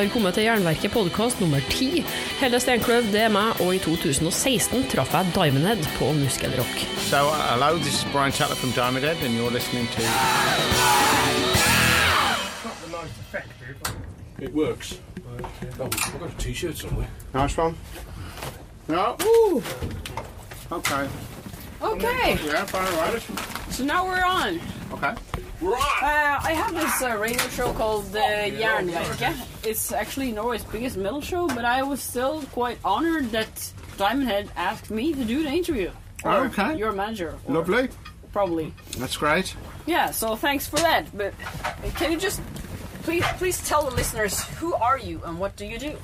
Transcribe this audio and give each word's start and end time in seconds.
har 0.00 0.12
kommet 0.14 0.34
til 0.38 0.46
Jernverket 0.46 0.92
podkast 0.94 1.40
nummer 1.40 1.60
ti. 1.70 2.02
Helle 2.40 2.60
Steinkløv, 2.60 3.10
det 3.12 3.20
er 3.26 3.32
meg, 3.34 3.60
og 3.60 3.74
i 3.76 3.80
2016 3.84 4.86
traff 4.92 5.12
jeg 5.16 5.32
Diamond 5.36 5.66
Head 5.68 5.84
på 5.98 6.12
Muskelrock. 6.16 6.76
So, 7.10 7.26
uh, 7.28 7.34
hello, 7.52 7.76
this 7.78 7.94
is 8.00 8.06
Brian 8.12 8.32
Tatler 8.32 8.56
from 8.56 8.72
Diamond 8.72 9.04
Head, 9.04 9.20
and 9.24 9.34
you're 9.36 9.50
listening 9.50 9.86
to. 9.96 10.02
It 14.40 14.54
works. 14.54 14.98
Oh, 15.78 15.84
I've 15.84 16.18
got 16.20 16.30
a 16.32 16.36
t-shirt 16.38 16.76
somewhere. 16.76 17.08
Nice 17.34 17.56
one. 17.56 17.74
No? 18.88 19.16
Woo! 19.20 19.62
Okay. 20.72 21.08
Okay, 21.82 22.38
Yeah, 22.46 22.64
fine, 22.66 22.92
right. 22.96 23.22
so 23.72 23.84
now 23.84 24.04
we're 24.06 24.24
on. 24.24 24.60
Okay. 24.92 25.14
Uh, 25.62 25.74
I 26.42 26.52
have 26.54 26.74
this 26.74 27.02
uh, 27.02 27.16
radio 27.18 27.42
show 27.48 27.72
called 27.74 28.06
uh, 28.16 28.20
Jernverket. 28.20 29.36
It's 29.66 29.92
actually 29.92 30.32
Norway's 30.32 30.64
biggest 30.64 30.96
metal 30.96 31.20
show, 31.20 31.48
but 31.48 31.64
I 31.66 31.82
was 31.82 32.00
still 32.02 32.42
quite 32.52 32.78
honored 32.84 33.30
that 33.32 33.72
Diamond 33.98 34.28
Head 34.28 34.50
asked 34.56 34.90
me 34.90 35.12
to 35.12 35.24
do 35.24 35.42
the 35.42 35.50
interview. 35.50 35.90
Or 36.24 36.46
Okay. 36.46 36.76
Your 36.76 36.92
manager. 36.92 37.36
Lovely. 37.46 37.88
Probably. 38.32 38.72
That's 38.98 39.16
great. 39.16 39.54
Yeah, 39.86 40.10
so 40.12 40.34
thanks 40.36 40.66
for 40.66 40.76
that. 40.76 41.06
But 41.16 41.34
uh, 41.64 41.72
can 41.96 42.12
you 42.12 42.18
just 42.18 42.40
please 43.02 43.24
please 43.38 43.66
tell 43.68 43.84
the 43.88 43.94
listeners 43.94 44.42
who 44.58 44.72
are 44.74 44.98
you 44.98 45.20
and 45.24 45.38
what 45.38 45.56
do 45.56 45.66
you 45.66 45.78
do? 45.78 45.96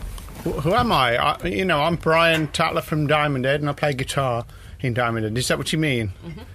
Who 0.45 0.75
am 0.75 0.93
I? 0.93 1.17
I? 1.17 1.47
You 1.47 1.65
know, 1.65 1.81
I'm 1.81 1.97
Brian 1.97 2.49
Tatler 2.49 2.83
from 2.83 3.07
Diamond 3.07 3.45
Head, 3.45 3.61
and 3.61 3.71
I 3.71 3.73
play 3.73 3.93
guitar 3.95 4.45
in 4.87 4.95
Diamond. 4.95 5.37
Is 5.37 5.49
that 5.49 5.59
what 5.59 5.73
you 5.73 5.79
mean? 5.79 6.13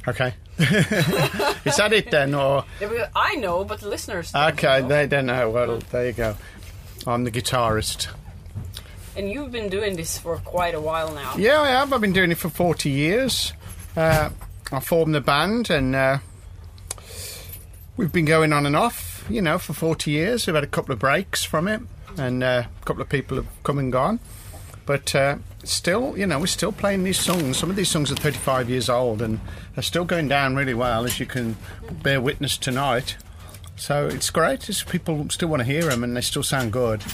Okay. 0.08 0.34
Is 0.60 1.78
that 1.78 1.92
it 1.92 2.12
then, 2.12 2.34
or 2.34 2.66
I 3.16 3.36
know, 3.36 3.64
but 3.64 3.80
the 3.82 3.90
listeners. 3.90 4.32
don't 4.32 4.54
okay? 4.54 4.82
know. 4.82 4.88
They 4.88 5.08
don't 5.08 5.26
know. 5.26 5.50
Well, 5.50 5.80
there 5.92 6.08
you 6.08 6.14
go. 6.14 6.36
I'm 7.08 7.24
the 7.24 7.32
guitarist. 7.32 8.08
And 9.16 9.30
you've 9.30 9.52
been 9.52 9.70
doing 9.70 9.96
this 9.96 10.18
for 10.18 10.38
quite 10.38 10.74
a 10.74 10.80
while 10.82 11.14
now. 11.14 11.36
Yeah, 11.38 11.62
I 11.62 11.70
have. 11.70 11.92
I've 11.92 12.02
been 12.02 12.14
doing 12.14 12.32
it 12.32 12.38
for 12.38 12.50
40 12.50 12.90
years. 12.90 13.54
Uh, 13.96 14.30
I 14.72 14.80
formed 14.80 15.14
the 15.14 15.22
band 15.22 15.70
and 15.70 15.96
uh, 15.96 16.20
we've 17.98 18.12
been 18.14 18.26
going 18.26 18.54
on 18.54 18.66
and 18.66 18.76
off, 18.76 19.26
you 19.30 19.42
know, 19.42 19.58
for 19.58 19.74
40 19.74 20.12
years. 20.12 20.48
We've 20.48 20.56
had 20.56 20.64
a 20.64 20.68
couple 20.68 20.94
of 20.94 21.00
breaks 21.00 21.44
from 21.44 21.68
it 21.68 21.82
and 22.18 22.44
uh, 22.44 22.64
a 22.82 22.86
couple 22.86 23.02
of 23.02 23.10
people 23.10 23.38
have 23.38 23.48
come 23.64 23.80
and 23.80 23.92
gone. 23.92 24.20
But 24.92 25.16
uh, 25.16 25.38
still, 25.64 26.18
you 26.18 26.28
know, 26.28 26.38
we're 26.38 26.48
still 26.48 26.74
playing 26.74 27.06
these 27.06 27.18
songs. 27.18 27.56
Some 27.56 27.70
of 27.70 27.78
these 27.78 27.88
songs 27.88 28.12
are 28.12 28.16
35 28.16 28.70
years 28.70 28.90
old 28.90 29.22
and 29.22 29.40
they're 29.74 29.84
still 29.84 30.04
going 30.04 30.28
down 30.28 30.54
really 30.54 30.74
well, 30.74 31.06
as 31.06 31.18
you 31.18 31.26
can 31.26 31.56
bear 32.04 32.20
witness 32.20 32.58
tonight. 32.58 33.16
So 33.78 34.08
it's 34.08 34.30
great. 34.30 34.68
It's, 34.68 34.84
people 34.84 35.30
still 35.30 35.48
want 35.48 35.62
to 35.62 35.66
hear 35.66 35.84
them, 35.84 36.04
and 36.04 36.18
they 36.18 36.20
still 36.20 36.44
sound 36.44 36.74
good. 36.74 37.06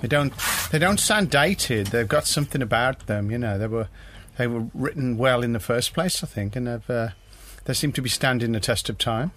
They 0.00 0.08
don't. 0.08 0.32
They 0.70 0.78
don't 0.78 0.98
sound 0.98 1.28
dated. 1.28 1.88
They've 1.88 2.08
got 2.08 2.26
something 2.26 2.62
about 2.62 3.06
them. 3.06 3.30
You 3.30 3.36
know, 3.36 3.58
they 3.58 3.66
were 3.66 3.88
they 4.38 4.46
were 4.46 4.68
written 4.72 5.18
well 5.18 5.42
in 5.42 5.52
the 5.52 5.60
first 5.60 5.92
place, 5.92 6.24
I 6.24 6.26
think, 6.26 6.56
and 6.56 6.66
uh, 6.66 7.08
they 7.66 7.74
seem 7.74 7.92
to 7.92 8.00
be 8.00 8.08
standing 8.08 8.52
the 8.52 8.60
test 8.60 8.88
of 8.88 8.96
time. 8.96 9.32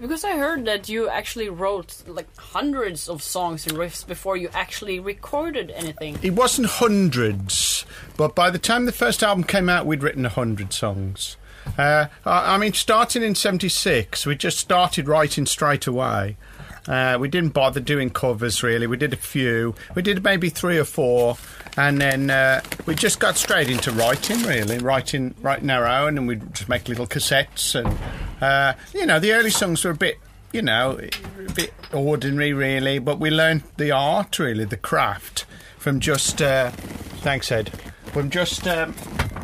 Because 0.00 0.24
I 0.24 0.38
heard 0.38 0.64
that 0.64 0.88
you 0.88 1.08
actually 1.10 1.50
wrote 1.50 2.02
like 2.06 2.34
hundreds 2.36 3.08
of 3.08 3.22
songs 3.22 3.66
and 3.66 3.76
riffs 3.76 4.06
before 4.06 4.36
you 4.36 4.48
actually 4.54 4.98
recorded 4.98 5.70
anything. 5.72 6.18
It 6.22 6.30
wasn't 6.30 6.68
hundreds, 6.68 7.84
but 8.16 8.34
by 8.34 8.48
the 8.48 8.58
time 8.58 8.86
the 8.86 8.92
first 8.92 9.22
album 9.22 9.44
came 9.44 9.68
out, 9.68 9.84
we'd 9.84 10.02
written 10.02 10.24
a 10.24 10.30
hundred 10.30 10.72
songs. 10.72 11.36
Uh, 11.76 12.06
I, 12.24 12.54
I 12.54 12.58
mean, 12.58 12.72
starting 12.72 13.22
in 13.22 13.34
'76, 13.34 14.24
we 14.24 14.36
just 14.36 14.58
started 14.58 15.06
writing 15.06 15.44
straight 15.44 15.86
away. 15.86 16.36
Uh, 16.88 17.18
we 17.20 17.28
didn't 17.28 17.50
bother 17.50 17.80
doing 17.80 18.08
covers 18.08 18.62
really. 18.62 18.86
We 18.86 18.96
did 18.96 19.12
a 19.12 19.16
few. 19.16 19.74
We 19.94 20.00
did 20.00 20.24
maybe 20.24 20.48
three 20.48 20.78
or 20.78 20.84
four, 20.84 21.36
and 21.76 22.00
then 22.00 22.30
uh, 22.30 22.62
we 22.86 22.94
just 22.94 23.20
got 23.20 23.36
straight 23.36 23.68
into 23.68 23.92
writing. 23.92 24.42
Really, 24.44 24.78
writing, 24.78 25.34
writing 25.42 25.68
our 25.68 25.86
own, 25.86 26.16
and 26.16 26.26
we'd 26.26 26.54
just 26.54 26.70
make 26.70 26.88
little 26.88 27.06
cassettes. 27.06 27.74
And 27.74 27.98
uh, 28.40 28.74
you 28.94 29.06
know, 29.06 29.18
the 29.18 29.32
early 29.32 29.50
songs 29.50 29.84
were 29.84 29.90
a 29.90 29.96
bit, 29.96 30.18
you 30.52 30.62
know, 30.62 30.98
a 30.98 31.52
bit 31.52 31.72
ordinary 31.92 32.52
really, 32.52 32.98
but 32.98 33.18
we 33.18 33.30
learned 33.30 33.62
the 33.76 33.90
art 33.90 34.38
really, 34.38 34.64
the 34.64 34.76
craft 34.76 35.46
from 35.78 36.00
just. 36.00 36.42
Uh, 36.42 36.70
thanks, 37.22 37.50
Ed. 37.50 37.70
From 38.12 38.30
just. 38.30 38.66
Um, 38.66 38.94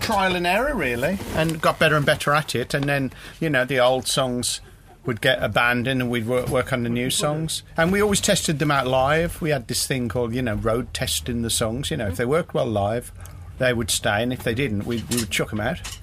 trial 0.06 0.36
and 0.36 0.46
error 0.46 0.72
really 0.72 1.18
and 1.34 1.60
got 1.60 1.80
better 1.80 1.96
and 1.96 2.06
better 2.06 2.32
at 2.32 2.54
it 2.54 2.74
and 2.74 2.84
then 2.84 3.12
you 3.40 3.50
know 3.50 3.64
the 3.64 3.80
old 3.80 4.06
songs 4.06 4.60
would 5.04 5.20
get 5.20 5.42
abandoned 5.42 6.00
and 6.00 6.08
we'd 6.08 6.28
work, 6.28 6.48
work 6.48 6.72
on 6.72 6.84
the 6.84 6.88
new 6.88 7.10
songs 7.10 7.64
and 7.76 7.90
we 7.90 8.00
always 8.00 8.20
tested 8.20 8.60
them 8.60 8.70
out 8.70 8.86
live 8.86 9.42
we 9.42 9.50
had 9.50 9.66
this 9.66 9.84
thing 9.84 10.08
called 10.08 10.32
you 10.32 10.42
know 10.42 10.54
road 10.54 10.94
testing 10.94 11.42
the 11.42 11.50
songs 11.50 11.90
you 11.90 11.96
know 11.96 12.06
if 12.06 12.16
they 12.16 12.24
worked 12.24 12.54
well 12.54 12.66
live 12.66 13.10
they 13.58 13.72
would 13.72 13.90
stay 13.90 14.22
and 14.22 14.32
if 14.32 14.44
they 14.44 14.54
didn't 14.54 14.86
we, 14.86 15.02
we 15.10 15.16
would 15.16 15.30
chuck 15.30 15.50
them 15.50 15.60
out 15.60 15.98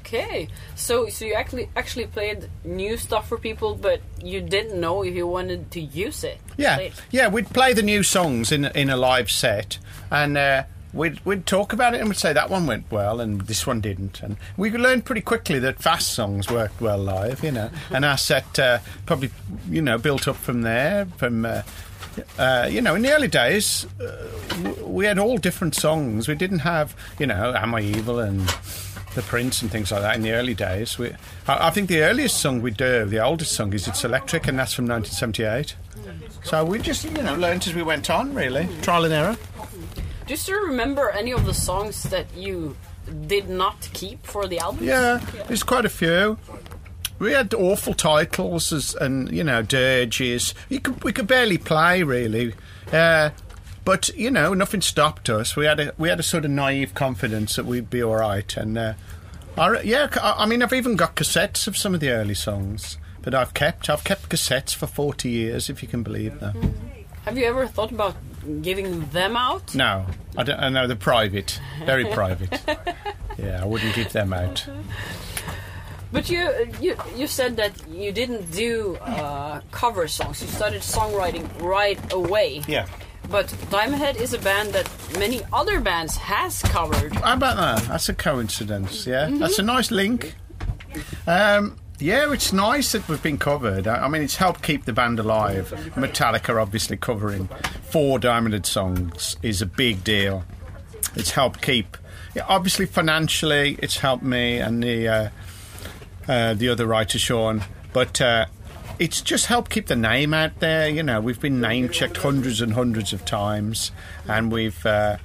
Okay, 0.00 0.48
so 0.74 1.08
so 1.08 1.24
you 1.24 1.34
actually 1.34 1.68
actually 1.76 2.06
played 2.06 2.48
new 2.64 2.96
stuff 2.96 3.28
for 3.28 3.38
people, 3.38 3.74
but 3.74 4.00
you 4.22 4.40
didn't 4.40 4.80
know 4.80 5.02
if 5.02 5.14
you 5.14 5.26
wanted 5.26 5.70
to 5.72 5.80
use 5.80 6.24
it. 6.24 6.38
yeah 6.56 6.76
it. 6.78 6.92
yeah 7.10 7.28
we'd 7.28 7.48
play 7.50 7.72
the 7.72 7.82
new 7.82 8.02
songs 8.02 8.52
in, 8.52 8.64
a- 8.66 8.72
in 8.74 8.90
a 8.90 8.96
live 8.96 9.30
set 9.30 9.78
and 10.10 10.36
uh, 10.38 10.62
We'd, 10.94 11.24
we'd 11.24 11.46
talk 11.46 11.72
about 11.72 11.94
it 11.94 12.00
and 12.00 12.10
we'd 12.10 12.18
say 12.18 12.34
that 12.34 12.50
one 12.50 12.66
went 12.66 12.90
well 12.90 13.18
and 13.18 13.40
this 13.40 13.66
one 13.66 13.80
didn't. 13.80 14.20
And 14.22 14.36
we 14.58 14.70
learned 14.70 15.06
pretty 15.06 15.22
quickly 15.22 15.58
that 15.60 15.80
fast 15.80 16.12
songs 16.12 16.50
worked 16.50 16.82
well 16.82 16.98
live, 16.98 17.42
you 17.42 17.50
know. 17.50 17.70
And 17.90 18.04
our 18.04 18.18
set 18.18 18.58
uh, 18.58 18.80
probably, 19.06 19.30
you 19.70 19.80
know, 19.80 19.96
built 19.96 20.28
up 20.28 20.36
from 20.36 20.60
there. 20.60 21.06
From, 21.16 21.46
uh, 21.46 21.62
uh, 22.38 22.68
you 22.70 22.80
know, 22.80 22.94
in 22.94 23.02
the 23.02 23.12
early 23.12 23.28
days, 23.28 23.86
uh, 24.00 24.28
we 24.84 25.04
had 25.06 25.18
all 25.18 25.38
different 25.38 25.74
songs. 25.74 26.28
We 26.28 26.34
didn't 26.34 26.60
have, 26.60 26.94
you 27.18 27.26
know, 27.26 27.54
Am 27.54 27.74
I 27.74 27.80
Evil 27.80 28.18
and 28.18 28.40
The 29.14 29.22
Prince 29.22 29.62
and 29.62 29.70
things 29.70 29.90
like 29.90 30.02
that 30.02 30.16
in 30.16 30.22
the 30.22 30.32
early 30.32 30.54
days. 30.54 30.98
We, 30.98 31.12
I, 31.46 31.68
I 31.68 31.70
think 31.70 31.88
the 31.88 32.02
earliest 32.02 32.38
song 32.38 32.62
we 32.62 32.70
do, 32.70 33.04
the 33.04 33.22
oldest 33.22 33.52
song, 33.52 33.72
is 33.72 33.88
It's 33.88 34.04
Electric, 34.04 34.46
and 34.46 34.58
that's 34.58 34.72
from 34.72 34.86
1978. 34.86 35.76
So 36.44 36.64
we 36.64 36.78
just, 36.78 37.04
you 37.04 37.10
know, 37.22 37.34
learned 37.36 37.66
as 37.66 37.74
we 37.74 37.82
went 37.82 38.10
on, 38.10 38.34
really. 38.34 38.68
Trial 38.82 39.04
and 39.04 39.14
error. 39.14 39.36
Do 40.26 40.30
you 40.32 40.36
still 40.36 40.60
remember 40.66 41.10
any 41.10 41.32
of 41.32 41.44
the 41.44 41.54
songs 41.54 42.04
that 42.04 42.26
you 42.36 42.76
did 43.26 43.48
not 43.48 43.88
keep 43.92 44.24
for 44.24 44.46
the 44.46 44.58
album? 44.58 44.84
Yeah, 44.84 45.20
there's 45.48 45.62
quite 45.62 45.84
a 45.84 45.88
few. 45.88 46.38
We 47.22 47.34
had 47.34 47.54
awful 47.54 47.94
titles 47.94 48.72
as, 48.72 48.96
and 48.96 49.30
you 49.30 49.44
know 49.44 49.62
dirges. 49.62 50.54
You 50.68 50.80
could, 50.80 51.04
we 51.04 51.12
could 51.12 51.28
barely 51.28 51.56
play 51.56 52.02
really, 52.02 52.52
uh, 52.92 53.30
but 53.84 54.08
you 54.16 54.28
know 54.28 54.54
nothing 54.54 54.80
stopped 54.80 55.30
us. 55.30 55.54
We 55.54 55.66
had 55.66 55.78
a 55.78 55.94
we 55.98 56.08
had 56.08 56.18
a 56.18 56.24
sort 56.24 56.44
of 56.44 56.50
naive 56.50 56.94
confidence 56.94 57.54
that 57.54 57.64
we'd 57.64 57.88
be 57.88 58.02
all 58.02 58.16
right. 58.16 58.56
And 58.56 58.76
uh, 58.76 58.94
I, 59.56 59.82
yeah, 59.82 60.08
I 60.20 60.34
I 60.38 60.46
mean 60.46 60.64
I've 60.64 60.72
even 60.72 60.96
got 60.96 61.14
cassettes 61.14 61.68
of 61.68 61.76
some 61.76 61.94
of 61.94 62.00
the 62.00 62.10
early 62.10 62.34
songs 62.34 62.98
that 63.20 63.36
I've 63.36 63.54
kept. 63.54 63.88
I've 63.88 64.02
kept 64.02 64.28
cassettes 64.28 64.74
for 64.74 64.88
forty 64.88 65.30
years, 65.30 65.70
if 65.70 65.80
you 65.80 65.86
can 65.86 66.02
believe 66.02 66.40
that. 66.40 66.56
Have 67.24 67.38
you 67.38 67.44
ever 67.44 67.68
thought 67.68 67.92
about 67.92 68.16
giving 68.62 69.06
them 69.10 69.36
out? 69.36 69.76
No, 69.76 70.06
I 70.36 70.42
don't. 70.42 70.72
Know 70.72 70.88
they're 70.88 70.96
private, 70.96 71.60
very 71.84 72.04
private. 72.04 72.60
Yeah, 73.38 73.62
I 73.62 73.64
wouldn't 73.64 73.94
give 73.94 74.12
them 74.12 74.34
out. 74.34 74.68
But 76.12 76.28
you 76.28 76.70
you 76.80 76.96
you 77.16 77.26
said 77.26 77.56
that 77.56 77.72
you 77.88 78.12
didn't 78.12 78.52
do 78.52 78.96
uh, 79.00 79.60
cover 79.70 80.06
songs. 80.06 80.42
You 80.42 80.48
started 80.48 80.82
songwriting 80.82 81.48
right 81.62 81.98
away. 82.12 82.62
Yeah. 82.68 82.86
But 83.30 83.54
Diamond 83.70 84.02
Head 84.02 84.16
is 84.16 84.34
a 84.34 84.38
band 84.38 84.74
that 84.74 84.90
many 85.18 85.40
other 85.52 85.80
bands 85.80 86.16
has 86.16 86.60
covered. 86.62 87.14
How 87.14 87.34
about 87.34 87.56
that? 87.56 87.88
That's 87.88 88.08
a 88.10 88.14
coincidence, 88.14 89.06
yeah? 89.06 89.30
That's 89.30 89.58
a 89.58 89.62
nice 89.62 89.90
link. 89.90 90.34
Um, 91.26 91.78
yeah, 91.98 92.30
it's 92.32 92.52
nice 92.52 92.92
that 92.92 93.08
we've 93.08 93.22
been 93.22 93.38
covered. 93.38 93.86
I 93.86 94.04
I 94.04 94.08
mean, 94.08 94.22
it's 94.22 94.36
helped 94.36 94.62
keep 94.62 94.84
the 94.84 94.92
band 94.92 95.18
alive. 95.18 95.72
Metallica, 95.94 96.60
obviously, 96.60 96.96
covering 96.96 97.48
four 97.90 98.18
Diamond 98.18 98.52
Head 98.54 98.66
songs 98.66 99.36
is 99.42 99.62
a 99.62 99.66
big 99.66 100.04
deal. 100.04 100.44
It's 101.14 101.30
helped 101.30 101.62
keep. 101.62 101.96
Yeah, 102.34 102.44
obviously, 102.48 102.86
financially, 102.86 103.78
it's 103.80 103.98
helped 103.98 104.24
me 104.24 104.58
and 104.58 104.82
the 104.82 105.08
uh, 105.08 105.28
uh, 106.28 106.54
the 106.54 106.68
other 106.68 106.86
writer, 106.86 107.18
Sean. 107.18 107.62
But 107.92 108.20
uh, 108.20 108.46
it's 108.98 109.20
just 109.20 109.46
helped 109.46 109.70
keep 109.70 109.86
the 109.86 109.96
name 109.96 110.32
out 110.34 110.60
there. 110.60 110.88
You 110.88 111.02
know, 111.02 111.20
we've 111.20 111.40
been 111.40 111.60
name 111.60 111.88
checked 111.88 112.18
hundreds 112.18 112.60
and 112.60 112.72
hundreds 112.72 113.12
of 113.12 113.24
times, 113.24 113.92
and 114.28 114.50
we've 114.52 114.84
uh, 114.86 115.16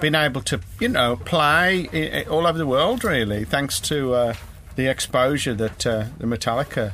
been 0.00 0.14
able 0.14 0.42
to, 0.42 0.60
you 0.80 0.88
know, 0.88 1.16
play 1.16 2.24
all 2.26 2.46
over 2.46 2.58
the 2.58 2.66
world. 2.66 3.04
Really, 3.04 3.44
thanks 3.44 3.80
to 3.80 4.14
uh, 4.14 4.34
the 4.76 4.86
exposure 4.86 5.54
that 5.54 5.86
uh, 5.86 6.06
the 6.18 6.26
Metallica 6.26 6.92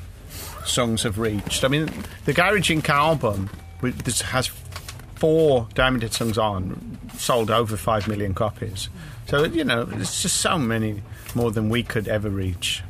songs 0.64 1.02
have 1.02 1.18
reached. 1.18 1.64
I 1.64 1.68
mean, 1.68 1.90
the 2.24 2.32
Garage 2.32 2.70
Inc. 2.70 2.88
album 2.88 3.50
this 3.92 4.22
has 4.22 4.50
four 5.14 5.68
Diamond 5.74 6.02
Head 6.02 6.14
songs 6.14 6.38
on, 6.38 6.98
sold 7.16 7.50
over 7.50 7.76
five 7.76 8.08
million 8.08 8.34
copies. 8.34 8.88
So 9.28 9.44
you 9.44 9.64
know, 9.64 9.88
it's 9.92 10.22
just 10.22 10.36
so 10.36 10.58
many 10.58 11.02
more 11.34 11.50
than 11.50 11.68
we 11.68 11.82
could 11.82 12.08
ever 12.08 12.30
reach. 12.30 12.82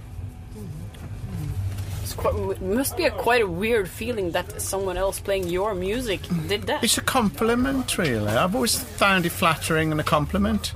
Quite, 2.16 2.34
it 2.34 2.62
must 2.62 2.96
be 2.96 3.05
a 3.05 3.11
quite 3.11 3.43
a 3.43 3.46
weird 3.46 3.88
feeling 3.88 4.31
that 4.32 4.61
someone 4.61 4.96
else 4.96 5.20
playing 5.20 5.49
your 5.49 5.75
music 5.75 6.20
did 6.49 6.62
that. 6.64 6.84
It's 6.84 6.99
a 6.99 7.02
compliment, 7.02 7.99
really. 7.99 8.28
I've 8.28 8.55
always 8.55 8.78
found 8.78 9.26
it 9.26 9.31
flattering 9.31 9.90
and 9.90 10.00
a 10.00 10.05
compliment. 10.05 10.72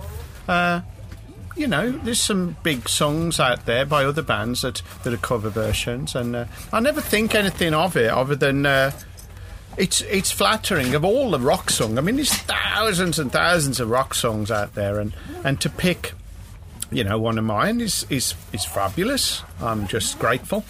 Uh, 0.46 0.80
you 1.56 1.66
know, 1.66 1.90
there's 1.90 2.20
some 2.20 2.56
big 2.62 2.88
songs 2.88 3.40
out 3.40 3.66
there 3.66 3.84
by 3.84 4.04
other 4.04 4.22
bands 4.22 4.62
that, 4.62 4.80
that 5.02 5.12
are 5.12 5.18
cover 5.18 5.50
versions, 5.50 6.14
and 6.14 6.36
uh, 6.36 6.44
I 6.72 6.80
never 6.80 7.00
think 7.00 7.34
anything 7.34 7.74
of 7.74 7.96
it 7.96 8.10
other 8.10 8.36
than 8.36 8.64
uh, 8.64 8.92
it's 9.76 10.00
it's 10.02 10.30
flattering 10.30 10.94
of 10.94 11.04
all 11.04 11.30
the 11.30 11.40
rock 11.40 11.70
songs. 11.70 11.98
I 11.98 12.00
mean, 12.00 12.16
there's 12.16 12.32
thousands 12.32 13.18
and 13.18 13.32
thousands 13.32 13.80
of 13.80 13.90
rock 13.90 14.14
songs 14.14 14.50
out 14.50 14.74
there, 14.74 15.00
and, 15.00 15.14
and 15.44 15.60
to 15.60 15.70
pick, 15.70 16.12
you 16.90 17.04
know, 17.04 17.18
one 17.18 17.38
of 17.38 17.44
mine 17.44 17.80
is, 17.80 18.06
is 18.08 18.34
is 18.52 18.64
fabulous. 18.64 19.42
I'm 19.60 19.86
just 19.88 20.18
grateful. 20.18 20.64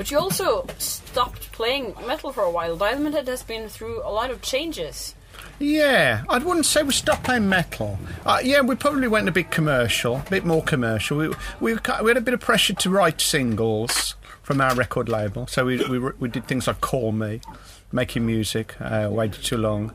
But 0.00 0.10
you 0.10 0.18
also 0.18 0.64
stopped 0.78 1.52
playing 1.52 1.94
metal 2.06 2.32
for 2.32 2.42
a 2.42 2.50
while. 2.50 2.74
Diamond 2.74 3.14
Head 3.14 3.28
has 3.28 3.42
been 3.42 3.68
through 3.68 4.00
a 4.02 4.08
lot 4.08 4.30
of 4.30 4.40
changes. 4.40 5.14
Yeah, 5.58 6.24
I 6.26 6.38
wouldn't 6.38 6.64
say 6.64 6.82
we 6.82 6.94
stopped 6.94 7.24
playing 7.24 7.50
metal. 7.50 7.98
Uh, 8.24 8.40
yeah, 8.42 8.62
we 8.62 8.76
probably 8.76 9.08
went 9.08 9.28
a 9.28 9.30
bit 9.30 9.50
commercial, 9.50 10.16
a 10.16 10.30
bit 10.30 10.46
more 10.46 10.62
commercial. 10.62 11.18
We 11.18 11.28
we, 11.60 11.74
we 11.74 12.08
had 12.08 12.16
a 12.16 12.22
bit 12.22 12.32
of 12.32 12.40
pressure 12.40 12.72
to 12.72 12.88
write 12.88 13.20
singles 13.20 14.14
from 14.42 14.62
our 14.62 14.74
record 14.74 15.10
label, 15.10 15.46
so 15.46 15.66
we 15.66 15.86
we, 15.86 15.98
we 15.98 16.30
did 16.30 16.46
things 16.48 16.66
like 16.66 16.80
Call 16.80 17.12
Me, 17.12 17.42
making 17.92 18.24
music, 18.24 18.80
uh, 18.80 19.06
waited 19.12 19.44
too 19.44 19.58
long, 19.58 19.92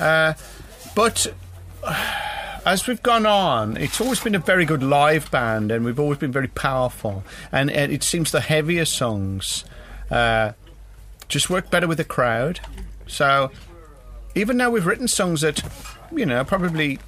uh, 0.00 0.32
but. 0.96 1.26
As 2.64 2.86
we've 2.86 3.02
gone 3.02 3.26
on, 3.26 3.76
it's 3.76 4.00
always 4.00 4.20
been 4.20 4.36
a 4.36 4.38
very 4.38 4.64
good 4.64 4.84
live 4.84 5.30
band, 5.32 5.72
and 5.72 5.84
we've 5.84 5.98
always 5.98 6.18
been 6.18 6.30
very 6.30 6.46
powerful. 6.46 7.24
And, 7.50 7.70
and 7.70 7.92
it 7.92 8.04
seems 8.04 8.30
the 8.30 8.40
heavier 8.40 8.84
songs 8.84 9.64
uh, 10.12 10.52
just 11.28 11.50
work 11.50 11.70
better 11.70 11.88
with 11.88 11.98
the 11.98 12.04
crowd. 12.04 12.60
So 13.08 13.50
even 14.36 14.58
though 14.58 14.70
we've 14.70 14.86
written 14.86 15.08
songs 15.08 15.40
that, 15.40 15.60
you 16.14 16.24
know, 16.24 16.44
probably 16.44 17.00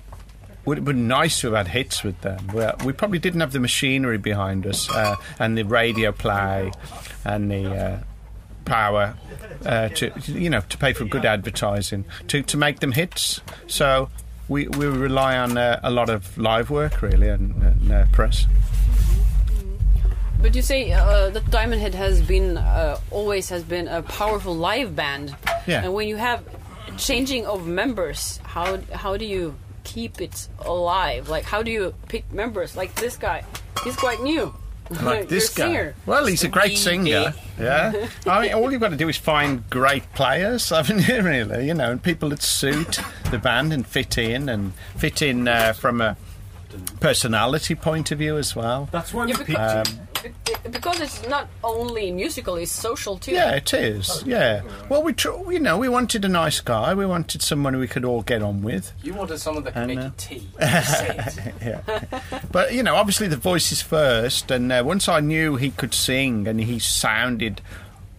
would 0.65 0.79
have 0.79 0.85
been 0.85 1.07
nice 1.07 1.41
to 1.41 1.53
have 1.53 1.67
had 1.67 1.69
hits 1.69 2.03
with 2.03 2.21
them. 2.23 2.47
We 2.85 2.93
probably 2.93 3.19
didn't 3.19 3.41
have 3.41 3.53
the 3.53 3.61
machinery 3.61 4.19
behind 4.19 4.67
us 4.67 4.91
uh, 4.91 5.17
and 5.39 5.57
the 5.57 5.63
radio 5.63 6.11
play 6.11 6.73
and 7.25 7.51
the 7.51 7.77
uh, 7.77 7.99
power 8.65 9.15
uh, 9.65 9.91
to, 9.91 10.13
you 10.27 10.51
know, 10.51 10.63
to 10.63 10.79
pay 10.79 10.95
for 10.95 11.05
good 11.05 11.25
advertising 11.25 12.07
to, 12.29 12.43
to 12.43 12.57
make 12.57 12.81
them 12.81 12.93
hits. 12.93 13.41
So 13.67 14.09
we, 14.49 14.69
we 14.69 14.87
rely 14.87 15.39
on 15.39 15.57
uh, 15.57 15.81
a 15.83 15.91
lot 15.91 16.11
of 16.11 16.37
live 16.37 16.71
work, 16.71 17.03
really, 17.03 17.29
and, 17.29 17.55
and 17.63 17.93
uh, 17.93 18.07
press. 18.13 18.47
But 20.41 20.55
you 20.55 20.61
say 20.63 20.93
uh, 20.93 21.31
that 21.31 21.51
Diamond 21.51 21.81
Head 21.81 21.95
has 21.95 22.21
been 22.21 22.59
uh, 22.59 22.99
always 23.11 23.49
has 23.49 23.63
been 23.63 23.89
a 23.89 24.03
powerful 24.03 24.55
live 24.55 24.95
band. 24.95 25.35
Yeah. 25.67 25.85
And 25.85 25.95
when 25.95 26.07
you 26.07 26.17
have 26.17 26.45
changing 26.99 27.47
of 27.47 27.67
members, 27.67 28.39
how 28.43 28.79
how 28.93 29.17
do 29.17 29.25
you 29.25 29.55
keep 29.85 30.21
it 30.21 30.49
alive? 30.61 31.31
Like 31.31 31.45
how 31.45 31.63
do 31.63 31.71
you 31.71 31.95
pick 32.09 32.31
members? 32.31 32.77
Like 32.77 32.95
this 32.97 33.17
guy, 33.17 33.43
he's 33.85 33.97
quite 33.97 34.23
new. 34.23 34.55
Like 35.03 35.29
this 35.29 35.49
guy. 35.49 35.67
singer. 35.67 35.95
Well, 36.07 36.27
he's 36.27 36.45
a 36.45 36.49
great 36.49 36.77
singer. 36.77 37.35
Yeah. 37.59 38.09
I 38.27 38.43
mean, 38.43 38.53
all 38.55 38.71
you've 38.71 38.81
got 38.81 38.91
to 38.91 38.97
do 38.97 39.09
is 39.09 39.17
find 39.17 39.69
great 39.71 40.13
players, 40.15 40.69
haven't 40.71 41.09
you, 41.09 41.23
really? 41.23 41.67
You 41.69 41.75
know, 41.75 41.91
and 41.93 42.03
people 42.03 42.29
that 42.31 42.43
suit 42.43 43.01
the 43.31 43.39
band 43.39 43.73
and 43.73 43.87
fit 43.87 44.19
in 44.19 44.49
and 44.49 44.75
fit 44.97 45.23
in 45.23 45.49
uh, 45.49 45.73
from 45.73 46.01
a 46.01 46.17
personality 47.01 47.75
point 47.75 48.11
of 48.11 48.19
view 48.19 48.37
as 48.37 48.55
well. 48.57 48.89
That's 48.93 49.13
one 49.15 49.29
Yeah, 49.29 49.39
you 49.39 49.45
because- 49.45 49.89
picked. 49.89 49.97
Be- 49.99 50.04
Because 50.71 51.01
it's 51.01 51.29
not 51.29 51.49
only 51.63 52.11
musical, 52.11 52.57
it's 52.57 52.73
social 52.73 53.19
too. 53.19 53.33
Yeah, 53.33 53.53
it 53.57 53.73
is. 53.75 54.23
Yeah. 54.27 54.63
Well, 54.89 55.03
we, 55.03 55.13
tr- 55.13 55.51
you 55.53 55.61
know, 55.61 55.77
we 55.77 55.89
wanted 55.91 56.25
a 56.25 56.29
nice 56.29 56.61
guy. 56.61 56.95
We 56.95 57.05
wanted 57.05 57.43
someone 57.43 57.77
we 57.79 57.87
could 57.87 58.05
all 58.05 58.23
get 58.23 58.41
on 58.43 58.63
with. 58.63 58.93
You 59.03 59.13
wanted 59.15 59.39
someone 59.39 59.65
that 59.65 59.75
could 59.75 59.83
I 59.83 59.87
make 59.87 59.99
know. 59.99 60.05
you 60.07 60.13
tea. 60.17 60.49
Yeah. 61.61 61.81
But 62.51 62.73
you 62.73 62.83
know, 62.83 62.95
obviously 62.97 63.29
the 63.29 63.37
voices 63.37 63.83
first, 63.83 64.51
and 64.51 64.73
uh, 64.73 64.83
once 64.85 65.09
I 65.09 65.21
knew 65.21 65.57
he 65.57 65.71
could 65.71 65.93
sing 65.95 66.47
and 66.49 66.61
he 66.61 66.79
sounded 66.79 67.61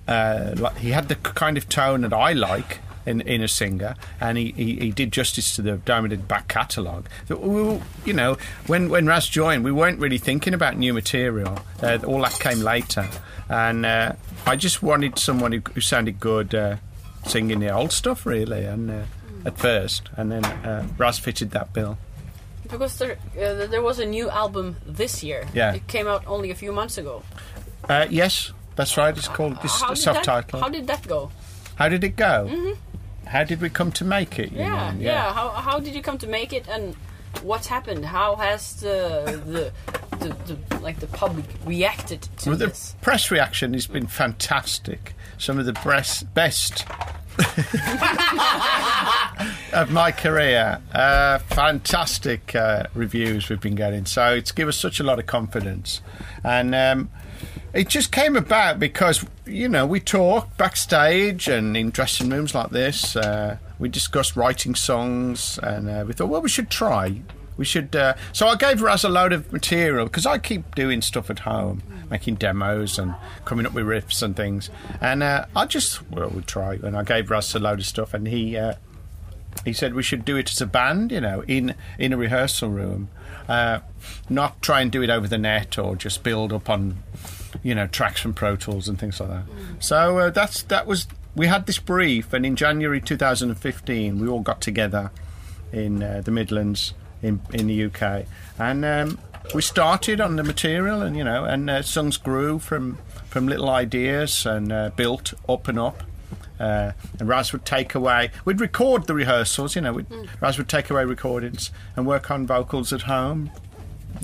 uh, 0.07 0.53
like 0.57 0.77
he 0.77 0.91
had 0.91 1.07
the 1.07 1.15
k- 1.15 1.31
kind 1.33 1.57
of 1.57 1.67
tone 1.69 2.01
that 2.01 2.13
I 2.13 2.33
like. 2.33 2.79
In, 3.05 3.21
in 3.21 3.43
a 3.43 3.47
singer, 3.47 3.95
and 4.19 4.35
he, 4.35 4.51
he, 4.53 4.75
he 4.77 4.91
did 4.91 5.11
justice 5.11 5.55
to 5.57 5.61
the 5.61 5.77
Diamond 5.77 6.27
back 6.27 6.47
catalogue. 6.47 7.07
So 7.27 7.35
we 7.35 7.79
You 8.03 8.13
know, 8.13 8.37
when 8.65 8.89
when 8.89 9.05
Raz 9.05 9.27
joined, 9.27 9.63
we 9.63 9.71
weren't 9.71 9.99
really 9.99 10.17
thinking 10.17 10.55
about 10.55 10.75
new 10.75 10.91
material. 10.91 11.59
Uh, 11.83 11.99
all 12.07 12.21
that 12.21 12.39
came 12.39 12.61
later, 12.61 13.07
and 13.47 13.85
uh, 13.85 14.13
I 14.47 14.55
just 14.55 14.81
wanted 14.81 15.19
someone 15.19 15.51
who, 15.51 15.61
who 15.75 15.81
sounded 15.81 16.19
good 16.19 16.55
uh, 16.55 16.77
singing 17.27 17.59
the 17.59 17.69
old 17.69 17.91
stuff, 17.91 18.25
really. 18.25 18.65
And 18.65 18.89
uh, 18.89 19.03
at 19.45 19.55
first, 19.59 20.09
and 20.17 20.31
then 20.31 20.43
uh, 20.43 20.87
Raz 20.97 21.19
fitted 21.19 21.51
that 21.51 21.73
bill. 21.73 21.99
Because 22.63 22.97
there 22.97 23.19
uh, 23.37 23.67
there 23.67 23.83
was 23.83 23.99
a 23.99 24.05
new 24.05 24.31
album 24.31 24.77
this 24.83 25.23
year. 25.23 25.45
Yeah. 25.53 25.75
It 25.75 25.87
came 25.87 26.07
out 26.07 26.25
only 26.25 26.49
a 26.49 26.55
few 26.55 26.71
months 26.71 26.97
ago. 26.97 27.21
Uh, 27.87 28.07
yes, 28.09 28.51
that's 28.75 28.97
right. 28.97 29.15
It's 29.15 29.27
called 29.27 29.61
this 29.61 29.79
How 29.79 29.93
subtitle. 29.93 30.59
That, 30.59 30.65
how 30.65 30.69
did 30.69 30.87
that 30.87 31.07
go? 31.07 31.29
How 31.75 31.89
did 31.89 32.03
it 32.03 32.15
go? 32.15 32.49
How 33.27 33.43
did 33.43 33.61
we 33.61 33.69
come 33.69 33.91
to 33.93 34.05
make 34.05 34.39
it? 34.39 34.51
you 34.51 34.59
Yeah, 34.59 34.91
mean? 34.91 35.01
yeah. 35.01 35.33
How 35.33 35.49
how 35.49 35.79
did 35.79 35.95
you 35.95 36.01
come 36.01 36.17
to 36.19 36.27
make 36.27 36.53
it, 36.53 36.67
and 36.67 36.95
what's 37.41 37.67
happened? 37.67 38.05
How 38.05 38.35
has 38.37 38.75
the 38.81 39.41
the, 39.45 39.71
the, 40.17 40.35
the 40.69 40.79
like 40.79 40.99
the 40.99 41.07
public 41.07 41.45
reacted 41.65 42.21
to 42.39 42.49
Well, 42.49 42.57
the 42.57 42.93
press 43.01 43.31
reaction 43.31 43.73
has 43.73 43.87
been 43.87 44.07
fantastic. 44.07 45.13
Some 45.37 45.59
of 45.59 45.65
the 45.65 45.73
best, 45.73 46.33
best 46.33 46.85
of 49.73 49.91
my 49.91 50.11
career. 50.11 50.81
Uh, 50.93 51.39
fantastic 51.39 52.55
uh, 52.55 52.83
reviews 52.93 53.49
we've 53.49 53.59
been 53.59 53.75
getting. 53.75 54.05
So 54.05 54.33
it's 54.33 54.51
given 54.53 54.69
us 54.69 54.77
such 54.77 54.99
a 54.99 55.03
lot 55.03 55.19
of 55.19 55.25
confidence. 55.25 56.01
And 56.43 56.73
um, 56.73 57.09
it 57.75 57.89
just 57.89 58.11
came 58.11 58.37
about 58.37 58.79
because, 58.79 59.25
you 59.45 59.67
know, 59.67 59.85
we 59.85 59.99
talk 59.99 60.55
backstage 60.57 61.49
and 61.49 61.75
in 61.75 61.91
dressing 61.91 62.29
rooms 62.29 62.55
like 62.55 62.69
this. 62.69 63.15
Uh, 63.15 63.57
we 63.77 63.89
discussed 63.89 64.37
writing 64.37 64.75
songs 64.75 65.59
and 65.61 65.89
uh, 65.89 66.05
we 66.07 66.13
thought, 66.13 66.29
well, 66.29 66.41
we 66.41 66.49
should 66.49 66.69
try. 66.69 67.21
We 67.57 67.65
should. 67.65 67.95
Uh, 67.95 68.15
so 68.31 68.47
I 68.47 68.55
gave 68.55 68.81
Raz 68.81 69.03
a 69.03 69.09
load 69.09 69.33
of 69.33 69.51
material 69.51 70.05
because 70.05 70.25
I 70.25 70.37
keep 70.37 70.73
doing 70.73 71.01
stuff 71.01 71.29
at 71.29 71.39
home, 71.39 71.83
making 72.09 72.35
demos 72.35 72.97
and 72.97 73.15
coming 73.43 73.65
up 73.65 73.73
with 73.73 73.85
riffs 73.85 74.23
and 74.23 74.35
things. 74.35 74.69
And 75.01 75.21
uh, 75.21 75.45
I 75.55 75.65
just, 75.65 76.09
well, 76.09 76.29
we'll 76.29 76.43
try. 76.43 76.75
And 76.75 76.97
I 76.97 77.03
gave 77.03 77.29
Raz 77.29 77.53
a 77.55 77.59
load 77.59 77.79
of 77.79 77.85
stuff, 77.85 78.13
and 78.13 78.27
he 78.27 78.57
uh, 78.57 78.73
he 79.63 79.71
said 79.71 79.93
we 79.93 80.03
should 80.03 80.25
do 80.25 80.35
it 80.35 80.51
as 80.51 80.59
a 80.59 80.65
band, 80.65 81.11
you 81.11 81.21
know, 81.21 81.43
in 81.47 81.75
in 81.97 82.11
a 82.11 82.17
rehearsal 82.17 82.69
room, 82.69 83.09
uh, 83.47 83.79
not 84.29 84.61
try 84.61 84.81
and 84.81 84.91
do 84.91 85.01
it 85.01 85.09
over 85.09 85.27
the 85.27 85.37
net 85.37 85.77
or 85.77 85.95
just 85.95 86.23
build 86.23 86.51
up 86.51 86.69
on, 86.69 87.03
you 87.63 87.75
know, 87.75 87.87
tracks 87.87 88.19
from 88.21 88.33
Pro 88.33 88.55
Tools 88.55 88.87
and 88.87 88.99
things 88.99 89.19
like 89.19 89.29
that. 89.29 89.43
So 89.79 90.19
uh, 90.19 90.29
that's 90.29 90.63
that 90.63 90.87
was 90.87 91.07
we 91.35 91.47
had 91.47 91.65
this 91.65 91.79
brief, 91.79 92.33
and 92.33 92.45
in 92.45 92.55
January 92.55 93.01
2015 93.01 94.19
we 94.19 94.27
all 94.27 94.41
got 94.41 94.61
together 94.61 95.11
in 95.71 96.01
uh, 96.01 96.21
the 96.23 96.31
Midlands 96.31 96.93
in 97.21 97.41
in 97.53 97.67
the 97.67 97.85
UK, 97.85 98.25
and 98.59 98.85
um, 98.85 99.19
we 99.53 99.61
started 99.61 100.21
on 100.21 100.35
the 100.35 100.43
material, 100.43 101.01
and 101.01 101.15
you 101.17 101.23
know, 101.23 101.45
and 101.45 101.69
uh, 101.69 101.81
songs 101.81 102.17
grew 102.17 102.59
from 102.59 102.97
from 103.29 103.47
little 103.47 103.69
ideas 103.69 104.45
and 104.45 104.71
uh, 104.71 104.91
built 104.95 105.33
up 105.47 105.67
and 105.67 105.77
up. 105.79 106.03
Uh, 106.57 106.93
and 107.19 107.27
Raz 107.27 107.51
would 107.51 107.65
take 107.65 107.95
away. 107.95 108.31
We'd 108.45 108.61
record 108.61 109.07
the 109.07 109.13
rehearsals, 109.13 109.75
you 109.75 109.81
know. 109.81 109.91
We'd, 109.91 110.07
Raz 110.39 110.57
would 110.57 110.69
take 110.69 110.89
away 110.89 111.03
recordings 111.03 111.69
and 111.97 112.07
work 112.07 112.31
on 112.31 112.47
vocals 112.47 112.93
at 112.93 113.01
home, 113.01 113.51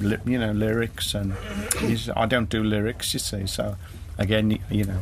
li- 0.01 0.17
you 0.25 0.39
know, 0.39 0.51
lyrics. 0.51 1.13
And 1.13 1.33
he's, 1.79 2.09
I 2.09 2.25
don't 2.25 2.49
do 2.49 2.63
lyrics, 2.63 3.13
you 3.13 3.19
see. 3.19 3.45
So 3.47 3.75
again, 4.17 4.59
you 4.69 4.85
know, 4.85 4.99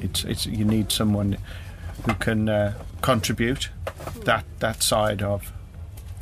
it's 0.00 0.24
it's 0.24 0.46
you 0.46 0.64
need 0.64 0.92
someone 0.92 1.36
who 2.04 2.14
can 2.14 2.48
uh, 2.48 2.74
contribute 3.02 3.68
that 4.24 4.44
that 4.60 4.82
side 4.82 5.22
of 5.22 5.52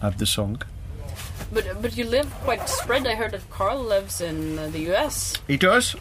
of 0.03 0.19
the 0.19 0.27
song. 0.27 0.61
But 1.53 1.81
but 1.81 1.97
you 1.97 2.05
live 2.05 2.29
quite 2.45 2.69
spread. 2.69 3.07
I 3.07 3.15
heard 3.15 3.31
that 3.33 3.49
Karl 3.51 3.83
lives 3.83 4.21
in 4.21 4.57
the 4.73 4.81
U.S. 4.91 5.35
He 5.47 5.57
does. 5.57 5.97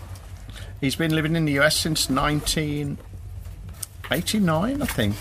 He's 0.82 0.96
been 0.96 1.14
living 1.16 1.36
in 1.36 1.46
the 1.46 1.60
US 1.60 1.76
since 1.76 2.10
1989, 2.10 4.82
I 4.82 4.86
think. 4.86 5.16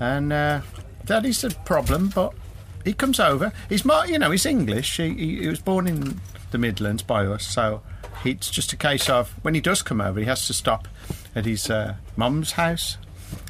And 0.00 0.32
uh, 0.32 0.62
that 1.04 1.24
is 1.24 1.44
a 1.44 1.50
problem, 1.50 2.10
but 2.12 2.34
he 2.84 2.92
comes 2.92 3.18
over. 3.20 3.52
He's, 3.68 3.84
mar- 3.84 4.06
you 4.06 4.18
know, 4.18 4.30
he's 4.30 4.46
English. 4.46 4.96
He, 4.96 5.10
he, 5.14 5.40
he 5.42 5.48
was 5.48 5.60
born 5.60 5.86
in 5.86 6.20
the 6.50 6.58
Midlands 6.58 7.02
by 7.02 7.26
us, 7.26 7.46
so 7.46 7.82
it's 8.24 8.50
just 8.50 8.72
a 8.72 8.76
case 8.76 9.08
of 9.10 9.30
when 9.42 9.54
he 9.54 9.60
does 9.60 9.82
come 9.82 10.00
over, 10.00 10.20
he 10.20 10.26
has 10.26 10.46
to 10.46 10.54
stop 10.54 10.88
at 11.34 11.44
his 11.44 11.68
uh, 11.70 11.94
mum's 12.16 12.52
house. 12.52 12.96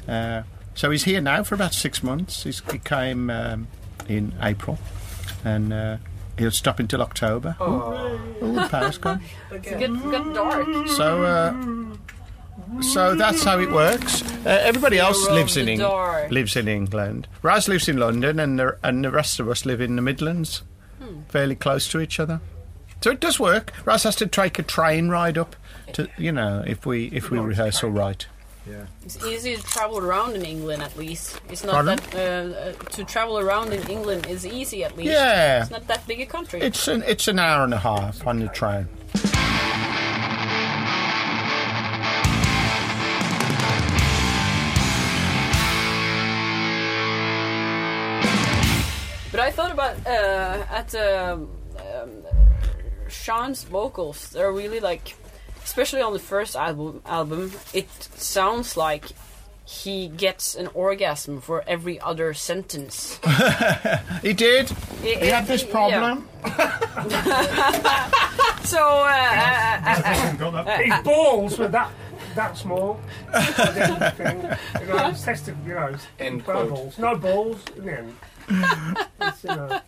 Uh, 0.07 0.43
so 0.73 0.91
he's 0.91 1.03
here 1.03 1.21
now 1.21 1.43
for 1.43 1.55
about 1.55 1.73
six 1.73 2.03
months. 2.03 2.43
He's, 2.43 2.61
he 2.71 2.79
came 2.79 3.29
um, 3.29 3.67
in 4.09 4.33
April, 4.41 4.77
and 5.43 5.71
uh, 5.71 5.97
he'll 6.37 6.51
stop 6.51 6.79
until 6.79 7.01
October. 7.01 7.55
Oh, 7.59 8.19
the 8.41 8.67
power's 8.69 8.97
gone. 8.97 9.21
It's 9.51 9.69
get, 9.69 9.79
get 9.79 10.33
dark. 10.33 10.87
So, 10.89 11.23
uh, 11.23 11.53
so 12.81 13.15
that's 13.15 13.43
how 13.43 13.59
it 13.59 13.71
works. 13.71 14.21
Uh, 14.45 14.49
everybody 14.63 14.97
else 14.99 15.21
Fear 15.21 15.29
of 15.31 15.35
lives 15.35 15.57
in 15.57 15.65
the 15.65 15.71
Eng- 15.73 15.79
dark. 15.79 16.31
lives 16.31 16.55
in 16.55 16.67
England. 16.67 17.27
Raz 17.41 17.67
lives 17.67 17.87
in 17.89 17.97
London, 17.97 18.39
and 18.39 18.59
the, 18.59 18.77
and 18.83 19.03
the 19.03 19.11
rest 19.11 19.39
of 19.39 19.49
us 19.49 19.65
live 19.65 19.81
in 19.81 19.95
the 19.95 20.01
Midlands, 20.01 20.63
Hmm. 21.01 21.21
fairly 21.29 21.55
close 21.55 21.87
to 21.89 21.99
each 21.99 22.19
other. 22.19 22.39
So 23.01 23.11
it 23.11 23.19
does 23.19 23.39
work. 23.39 23.73
Raz 23.85 24.03
has 24.03 24.15
to 24.17 24.27
take 24.27 24.57
a 24.57 24.63
train 24.63 25.09
ride 25.09 25.37
up 25.37 25.55
to, 25.93 26.07
you 26.17 26.31
know, 26.31 26.63
if 26.65 26.85
we 26.85 27.07
if 27.07 27.29
we 27.29 27.37
rehearse 27.39 27.83
all 27.83 27.91
right. 27.91 28.25
It's 29.05 29.23
easy 29.23 29.55
to 29.55 29.61
travel 29.61 29.99
around 29.99 30.35
in 30.35 30.43
England, 30.43 30.81
at 30.81 30.97
least. 30.97 31.39
It's 31.49 31.63
not 31.63 31.73
Pardon? 31.73 31.99
that 32.11 32.15
uh, 32.15 32.57
uh, 32.57 32.71
to 32.93 33.03
travel 33.03 33.37
around 33.37 33.71
in 33.73 33.87
England 33.91 34.25
is 34.25 34.43
easy, 34.43 34.83
at 34.83 34.97
least. 34.97 35.11
Yeah. 35.11 35.61
It's 35.61 35.69
not 35.69 35.85
that 35.87 36.07
big 36.07 36.21
a 36.21 36.25
country. 36.25 36.61
It's 36.61 36.87
an 36.87 37.03
it's 37.05 37.27
an 37.27 37.37
hour 37.37 37.63
and 37.63 37.75
a 37.75 37.77
half 37.79 38.25
on 38.25 38.39
the 38.39 38.47
train. 38.47 38.87
I 49.45 49.51
thought 49.51 49.71
about 49.71 49.95
uh, 50.07 50.65
at 50.69 50.95
um, 50.95 51.49
um, 51.77 52.23
Sean's 53.07 53.63
vocals. 53.63 54.29
They're 54.29 54.51
really 54.51 54.79
like, 54.79 55.15
especially 55.63 56.01
on 56.01 56.13
the 56.13 56.19
first 56.19 56.55
album. 56.55 57.01
Album, 57.05 57.51
it 57.73 57.89
sounds 58.17 58.75
like 58.75 59.05
he 59.67 60.07
gets 60.09 60.55
an 60.55 60.67
orgasm 60.73 61.41
for 61.41 61.63
every 61.67 61.99
other 62.01 62.33
sentence. 62.33 63.19
He 64.21 64.33
did. 64.33 64.71
It- 65.03 65.19
He 65.21 65.27
had 65.27 65.45
this 65.45 65.61
it- 65.63 65.71
problem. 65.71 66.27
yeah. 66.45 68.11
So 68.65 68.79
uh, 68.79 69.11
uh, 69.85 70.01
uh, 70.65 70.77
His 70.79 71.03
balls 71.03 71.59
were 71.59 71.67
that 71.67 71.91
that 72.33 72.57
small. 72.57 72.99
thing. 74.17 74.41
You 74.81 74.87
know, 74.87 75.11
his 75.11 75.21
testic, 75.23 75.55
you 75.67 75.75
know, 75.75 75.87
his 75.93 76.01
End 76.19 76.43
no 76.47 76.65
balls. 76.67 76.97
No 76.97 77.15
balls 77.15 77.59
in 77.77 77.85
the 77.85 77.97
end. 77.99 78.15
It's, 78.47 79.43
you 79.43 79.49
know, 79.49 79.81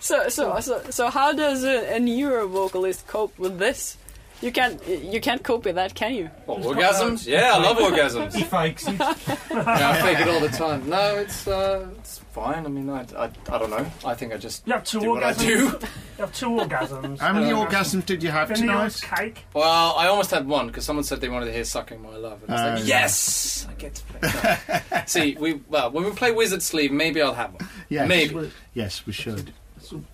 so 0.00 0.28
so 0.28 0.60
so 0.60 0.82
so 0.90 1.10
how 1.10 1.32
does 1.32 1.64
a, 1.64 1.96
a 1.96 2.00
newer 2.00 2.46
vocalist 2.46 3.06
cope 3.06 3.38
with 3.38 3.58
this? 3.58 3.96
You 4.42 4.50
can't 4.50 4.84
you 4.88 5.20
can't 5.20 5.42
cope 5.42 5.64
with 5.64 5.76
that, 5.76 5.94
can 5.94 6.14
you? 6.14 6.26
What, 6.46 6.60
orgasms? 6.62 7.26
Yeah, 7.26 7.52
I 7.54 7.58
love 7.58 7.76
orgasms. 7.78 8.34
He 8.34 8.42
fakes 8.42 8.88
it. 8.88 8.98
yeah, 8.98 9.14
I 9.50 10.00
fake 10.02 10.18
it 10.20 10.28
all 10.28 10.40
the 10.40 10.48
time. 10.48 10.88
No, 10.88 11.16
it's 11.16 11.46
uh, 11.46 11.86
it's 11.98 12.18
fine. 12.32 12.66
I 12.66 12.68
mean, 12.68 12.90
I, 12.90 13.06
I, 13.16 13.30
I 13.50 13.58
don't 13.58 13.70
know. 13.70 13.86
I 14.04 14.14
think 14.14 14.32
I 14.34 14.36
just 14.38 14.66
you 14.66 14.72
have 14.72 14.82
two 14.82 14.98
do 15.00 15.10
what 15.10 15.22
I 15.22 15.32
orgasms. 15.32 15.38
do. 15.38 15.48
You 15.48 15.78
have 16.18 16.32
two 16.34 16.48
orgasms. 16.48 17.18
How 17.20 17.32
many 17.32 17.52
Uh, 17.52 17.64
orgasms 17.64 18.04
did 18.04 18.20
you 18.22 18.30
have 18.30 18.48
Vanilla 18.48 18.90
tonight? 18.90 19.16
cake. 19.16 19.44
Well, 19.54 19.94
I 19.96 20.08
almost 20.08 20.32
had 20.32 20.48
one 20.48 20.66
because 20.66 20.84
someone 20.84 21.04
said 21.04 21.20
they 21.20 21.28
wanted 21.28 21.46
to 21.46 21.52
hear 21.52 21.64
"Sucking 21.64 22.02
My 22.02 22.16
Love," 22.16 22.42
and 22.42 22.50
I 22.52 22.72
was 22.72 22.80
Oh, 22.80 22.82
like, 22.82 22.88
"Yes, 22.88 23.66
I 23.70 23.74
get 23.74 23.94
to 23.94 24.02
play." 24.04 24.80
No. 24.90 25.02
See, 25.06 25.36
we 25.38 25.60
well 25.68 25.92
when 25.92 26.04
we 26.04 26.10
play 26.10 26.32
Wizard 26.32 26.62
Sleeve, 26.62 26.90
maybe 26.90 27.22
I'll 27.22 27.34
have 27.34 27.54
one. 27.54 27.68
Yes. 27.88 28.08
Maybe. 28.08 28.34
we- 28.34 28.50
Yes, 28.74 29.06
we 29.06 29.12
should. 29.12 29.52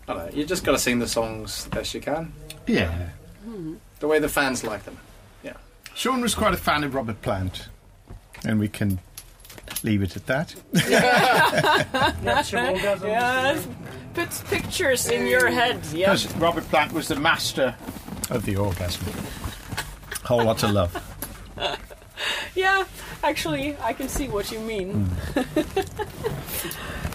I 0.09 0.13
don't 0.13 0.27
know. 0.27 0.31
You 0.35 0.45
just 0.45 0.65
got 0.65 0.73
to 0.73 0.79
sing 0.79 0.99
the 0.99 1.07
songs 1.09 1.65
the 1.65 1.71
best 1.71 1.95
you 1.95 2.01
can, 2.01 2.33
Yeah. 2.67 2.93
The 4.01 4.09
way 4.09 4.19
the 4.19 4.29
fans 4.29 4.65
like 4.65 4.85
them. 4.85 4.97
Yeah. 5.43 5.55
Sean 5.95 6.21
was 6.21 6.35
quite 6.35 6.55
a 6.55 6.59
fan 6.59 6.85
of 6.85 6.95
Robert 6.95 7.21
Plant, 7.23 7.69
and 8.45 8.59
we 8.59 8.69
can 8.69 9.01
leave 9.83 10.03
it 10.03 10.17
at 10.17 10.27
that. 10.27 10.55
You 10.73 10.97
have. 10.97 12.25
Yeah, 13.05 13.61
put 14.15 14.31
pictures 14.49 15.09
in 15.09 15.27
your 15.27 15.49
head. 15.51 15.81
Yeah. 15.93 16.13
Because 16.13 16.35
Robert 16.37 16.65
Plant 16.65 16.93
was 16.93 17.09
the 17.09 17.17
master 17.17 17.75
of 18.31 18.45
the 18.45 18.57
orgasm. 18.57 19.07
Whole 20.25 20.45
lot 20.45 20.63
of 20.63 20.71
love. 20.71 21.05
Yeah, 22.55 22.85
actually, 23.23 23.77
I 23.81 23.93
can 23.93 24.09
see 24.09 24.27
what 24.29 24.51
you 24.51 24.59
mean. 24.59 25.05
Hmm. 25.05 25.41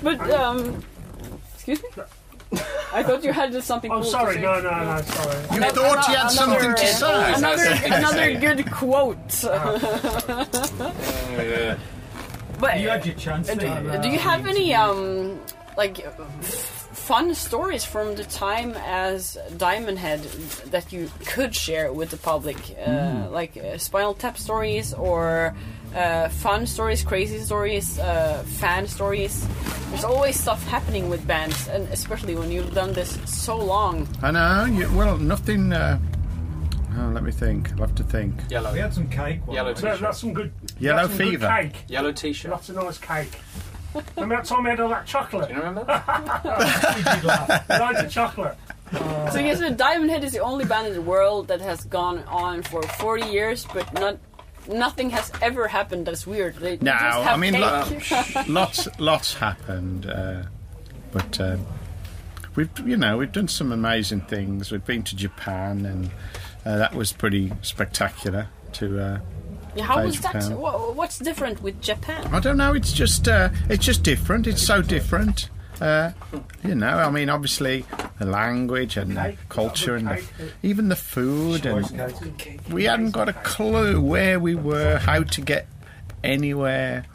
but 0.04 0.32
um, 0.32 0.82
excuse 1.54 1.84
me. 1.84 1.90
I 2.94 3.04
thought 3.04 3.24
you 3.24 3.34
had 3.34 3.62
something. 3.64 3.92
Oh, 3.92 4.02
cool 4.02 4.04
sorry. 4.12 4.36
To 4.36 4.40
say. 4.42 4.46
No, 4.46 4.62
no, 4.62 4.70
no. 4.96 5.02
Sorry. 5.02 5.42
You 5.52 5.58
Another- 5.58 5.82
thought 5.82 6.08
you 6.08 6.16
had 6.16 6.32
another- 6.32 6.62
something 6.62 6.76
to 6.76 6.88
say. 6.88 7.34
Another 7.34 7.58
something 7.66 7.94
another 7.94 8.34
good 8.40 8.72
quote. 8.72 9.44
Oh, 11.36 11.42
yeah. 11.42 11.78
but 12.60 12.80
You 12.80 12.90
had 12.90 13.06
your 13.06 13.16
chance. 13.16 13.48
do, 13.48 13.56
to- 13.56 14.00
do 14.02 14.10
you 14.10 14.20
have 14.20 14.46
any 14.46 14.74
um 14.74 15.40
like 15.78 16.00
f- 16.06 16.83
fun 17.04 17.36
stories 17.36 17.84
from 17.84 18.16
the 18.16 18.24
time 18.24 18.76
as 18.78 19.38
Diamond 19.58 20.00
Head 20.00 20.22
that 20.72 20.94
you 20.94 21.12
could 21.26 21.54
share 21.54 21.92
with 21.92 22.12
the 22.12 22.18
public, 22.18 22.58
uh, 22.88 23.28
like 23.30 23.58
uh, 23.58 23.78
Spinal 23.78 24.14
Tap 24.14 24.38
stories 24.38 24.94
or 24.94 25.54
uh, 25.94 26.30
fun 26.30 26.66
stories, 26.66 27.04
crazy 27.04 27.40
stories, 27.40 28.00
uh, 28.00 28.44
fan 28.62 28.88
stories? 28.88 29.46
There's 29.90 30.06
always 30.06 30.40
stuff 30.40 30.66
happening 30.68 31.10
with 31.10 31.28
bands, 31.28 31.68
and 31.68 31.88
especially 31.90 32.36
when 32.36 32.50
you've 32.52 32.74
done 32.74 32.94
this 32.94 33.20
so 33.26 33.58
long. 33.58 34.08
I 34.22 34.32
know. 34.32 34.66
You, 34.66 34.90
well, 34.96 35.18
nothing. 35.18 35.74
Uh, 35.74 36.00
oh, 36.98 37.12
let 37.14 37.24
me 37.24 37.32
think. 37.32 37.72
I'll 37.74 37.80
have 37.88 37.96
to 37.96 38.04
think. 38.04 38.34
Yellow, 38.50 38.72
We 38.72 38.80
had 38.80 38.94
some 38.94 39.10
cake. 39.10 39.42
Yellow 39.52 39.74
t-shirt. 39.74 40.00
that's 40.00 40.20
some 40.22 40.34
good. 40.34 40.54
Yellow 40.80 41.08
that's 41.08 41.18
some 41.18 41.26
good 41.26 41.32
fever. 41.32 41.48
cake. 41.48 41.84
yellow 41.90 42.14
T-shirt. 42.14 42.50
Lots 42.52 42.70
of 42.70 42.76
nice 42.78 42.98
cake. 42.98 43.34
Remember 44.16 44.36
that 44.38 44.46
time 44.46 44.64
we 44.64 44.70
had 44.70 44.80
all 44.80 44.90
that 44.90 45.06
chocolate? 45.06 45.48
Do 45.50 45.54
you 45.56 45.60
remember? 45.62 45.82
We 45.82 47.04
did 47.04 47.24
laugh. 47.24 47.70
Loads 47.70 48.00
of 48.02 48.12
chocolate. 48.12 48.58
So 49.32 49.40
yes, 49.40 49.60
the 49.60 49.72
Diamond 49.72 50.12
Head 50.12 50.24
is 50.24 50.32
the 50.34 50.40
only 50.40 50.66
band 50.66 50.88
in 50.88 50.94
the 50.94 51.02
world 51.02 51.48
that 51.48 51.62
has 51.62 51.84
gone 51.86 52.20
on 52.26 52.62
for 52.64 52.82
40 52.84 53.28
years, 53.28 53.66
but 53.74 53.92
not. 53.94 54.18
Nothing 54.68 55.10
has 55.10 55.30
ever 55.42 55.68
happened 55.68 56.06
that's 56.06 56.26
weird. 56.26 56.56
They 56.56 56.78
No, 56.78 56.92
just 56.94 57.02
have 57.02 57.28
I 57.28 57.36
mean, 57.36 57.54
lo- 57.60 57.86
lots, 58.48 58.88
lots 58.98 59.34
happened, 59.34 60.06
uh, 60.06 60.44
but 61.12 61.38
um, 61.42 61.66
we've, 62.56 62.70
you 62.86 62.96
know, 62.96 63.18
we've 63.18 63.32
done 63.34 63.50
some 63.50 63.74
amazing 63.74 64.22
things. 64.22 64.72
We've 64.72 64.86
been 64.86 65.04
to 65.04 65.18
Japan, 65.18 65.86
and 65.86 66.12
uh, 66.66 66.78
that 66.78 66.96
was 66.96 67.12
pretty 67.12 67.52
spectacular. 67.62 68.48
To 68.74 69.00
uh, 69.04 69.20
Yeah, 69.76 69.86
How 69.86 70.04
was 70.04 70.20
that? 70.22 70.44
What's 70.52 71.20
different 71.20 71.62
with 71.62 71.82
Japan? 71.82 72.28
I 72.34 72.40
don't 72.40 72.58
know. 72.58 72.74
It's 72.74 72.94
just, 72.94 73.28
uh, 73.28 73.50
it's 73.70 73.86
just 73.86 74.04
different. 74.04 74.48
It's 74.48 74.62
so 74.62 74.82
different. 74.82 75.50
Uh, 75.82 76.12
you 76.64 76.76
know, 76.76 76.88
I 76.98 77.10
mean, 77.10 77.30
obviously 77.30 77.84
the 78.20 78.26
language 78.26 78.96
and 78.96 79.18
the 79.18 79.36
culture 79.50 79.96
and 79.96 80.08
the, 80.08 80.24
even 80.62 80.88
the 80.90 80.96
food 80.96 81.66
and 81.66 81.84
we 82.72 82.84
hadn't 82.86 83.12
got 83.12 83.28
a 83.28 83.34
clue 83.34 84.00
where 84.00 84.40
we 84.40 84.56
were, 84.56 84.98
how 85.00 85.24
to 85.24 85.42
get 85.42 85.68
anywhere. 86.24 87.06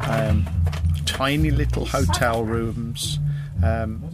Um, 0.00 0.46
tiny 1.06 1.50
little 1.50 1.86
hotel 1.86 2.44
rooms. 2.44 3.18
Um, 3.62 4.02
I 4.06 4.06
don't 4.06 4.13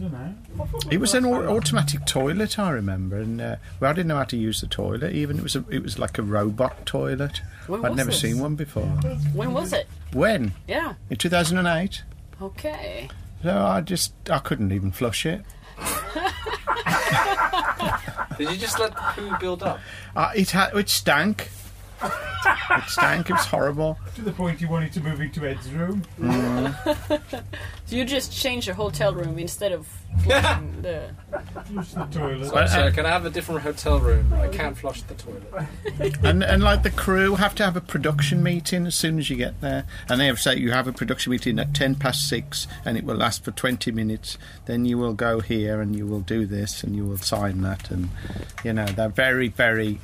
It 0.91 0.99
was 0.99 1.13
an 1.13 1.25
automatic 1.25 2.05
toilet, 2.05 2.59
I 2.59 2.69
remember, 2.71 3.17
and 3.17 3.41
uh, 3.41 3.55
well, 3.79 3.91
I 3.91 3.93
didn't 3.93 4.07
know 4.09 4.17
how 4.17 4.23
to 4.25 4.37
use 4.37 4.61
the 4.61 4.67
toilet. 4.67 5.13
Even 5.13 5.37
it 5.37 5.43
was 5.43 5.55
a, 5.55 5.63
it 5.69 5.83
was 5.83 5.97
like 5.99 6.17
a 6.17 6.23
robot 6.23 6.85
toilet. 6.85 7.41
When 7.67 7.83
I'd 7.85 7.89
was 7.89 7.97
never 7.97 8.11
this? 8.11 8.21
seen 8.21 8.39
one 8.39 8.55
before. 8.55 8.83
When 9.33 9.53
was 9.53 9.73
it? 9.73 9.87
When 10.13 10.53
Yeah. 10.67 10.93
in 11.09 11.17
two 11.17 11.29
thousand 11.29 11.57
and 11.57 11.67
eight. 11.67 12.03
Okay. 12.41 13.09
So 13.43 13.57
I 13.57 13.81
just 13.81 14.13
I 14.29 14.39
couldn't 14.39 14.71
even 14.71 14.91
flush 14.91 15.25
it. 15.25 15.41
Did 18.37 18.51
you 18.51 18.57
just 18.57 18.79
let 18.79 18.93
the 18.95 19.01
poo 19.15 19.37
build 19.39 19.63
up? 19.63 19.79
Uh, 20.15 20.31
it 20.35 20.51
had 20.51 20.75
it 20.75 20.89
stank. 20.89 21.49
It 22.03 22.89
stank. 22.89 23.29
It 23.29 23.33
was 23.33 23.45
horrible. 23.45 23.97
To 24.15 24.21
the 24.23 24.33
point 24.33 24.59
you 24.59 24.67
wanted 24.67 24.91
to 24.93 25.01
move 25.01 25.21
into 25.21 25.47
Ed's 25.47 25.71
room. 25.71 26.03
So 26.19 26.75
you 27.95 28.03
just 28.03 28.33
change 28.33 28.65
the 28.65 28.73
hotel 28.73 29.13
room 29.15 29.39
instead 29.39 29.71
of 29.71 29.87
flushing 30.23 30.81
the. 30.81 31.09
Flush 31.65 31.91
the 31.93 32.05
toilet. 32.11 32.49
Sorry, 32.49 32.67
sir, 32.67 32.91
can 32.91 33.05
I 33.05 33.09
have 33.09 33.25
a 33.25 33.29
different 33.29 33.61
hotel 33.61 33.99
room? 33.99 34.33
I 34.33 34.49
can't 34.49 34.77
flush 34.77 35.01
the 35.03 35.13
toilet. 35.13 36.17
And 36.23 36.43
and 36.43 36.61
like 36.61 36.83
the 36.83 36.89
crew 36.89 37.35
have 37.35 37.55
to 37.55 37.63
have 37.63 37.77
a 37.77 37.81
production 37.81 38.43
meeting 38.43 38.85
as 38.85 38.95
soon 38.95 39.17
as 39.17 39.29
you 39.29 39.37
get 39.37 39.61
there, 39.61 39.85
and 40.09 40.19
they 40.19 40.27
have 40.27 40.41
say 40.41 40.57
you 40.57 40.71
have 40.71 40.87
a 40.87 40.93
production 40.93 41.31
meeting 41.31 41.57
at 41.57 41.73
ten 41.73 41.95
past 41.95 42.27
six, 42.27 42.67
and 42.83 42.97
it 42.97 43.05
will 43.05 43.15
last 43.15 43.45
for 43.45 43.51
twenty 43.51 43.91
minutes. 43.91 44.37
Then 44.65 44.83
you 44.83 44.97
will 44.97 45.13
go 45.13 45.39
here 45.39 45.79
and 45.79 45.95
you 45.95 46.05
will 46.05 46.19
do 46.19 46.45
this 46.45 46.83
and 46.83 46.95
you 46.97 47.05
will 47.05 47.17
sign 47.17 47.61
that, 47.61 47.89
and 47.89 48.09
you 48.65 48.73
know 48.73 48.85
they're 48.85 49.07
very 49.09 49.47
very 49.47 49.99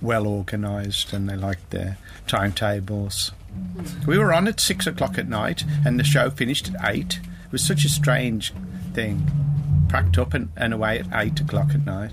well 0.00 0.26
organised 0.26 1.12
and 1.12 1.28
they 1.28 1.36
like 1.36 1.70
their 1.70 1.98
timetables. 2.26 3.32
Mm-hmm. 3.76 4.10
We 4.10 4.18
were 4.18 4.32
on 4.32 4.48
at 4.48 4.60
six 4.60 4.86
o'clock 4.86 5.18
at 5.18 5.28
night, 5.28 5.64
and 5.84 5.98
the 5.98 6.04
show 6.04 6.30
finished 6.30 6.70
at 6.72 6.94
eight. 6.94 7.20
It 7.44 7.52
was 7.52 7.64
such 7.64 7.84
a 7.84 7.88
strange 7.88 8.52
thing. 8.92 9.30
Packed 9.88 10.18
up 10.18 10.34
and, 10.34 10.48
and 10.56 10.74
away 10.74 10.98
at 11.00 11.06
eight 11.14 11.40
o'clock 11.40 11.70
at 11.74 11.86
night. 11.86 12.12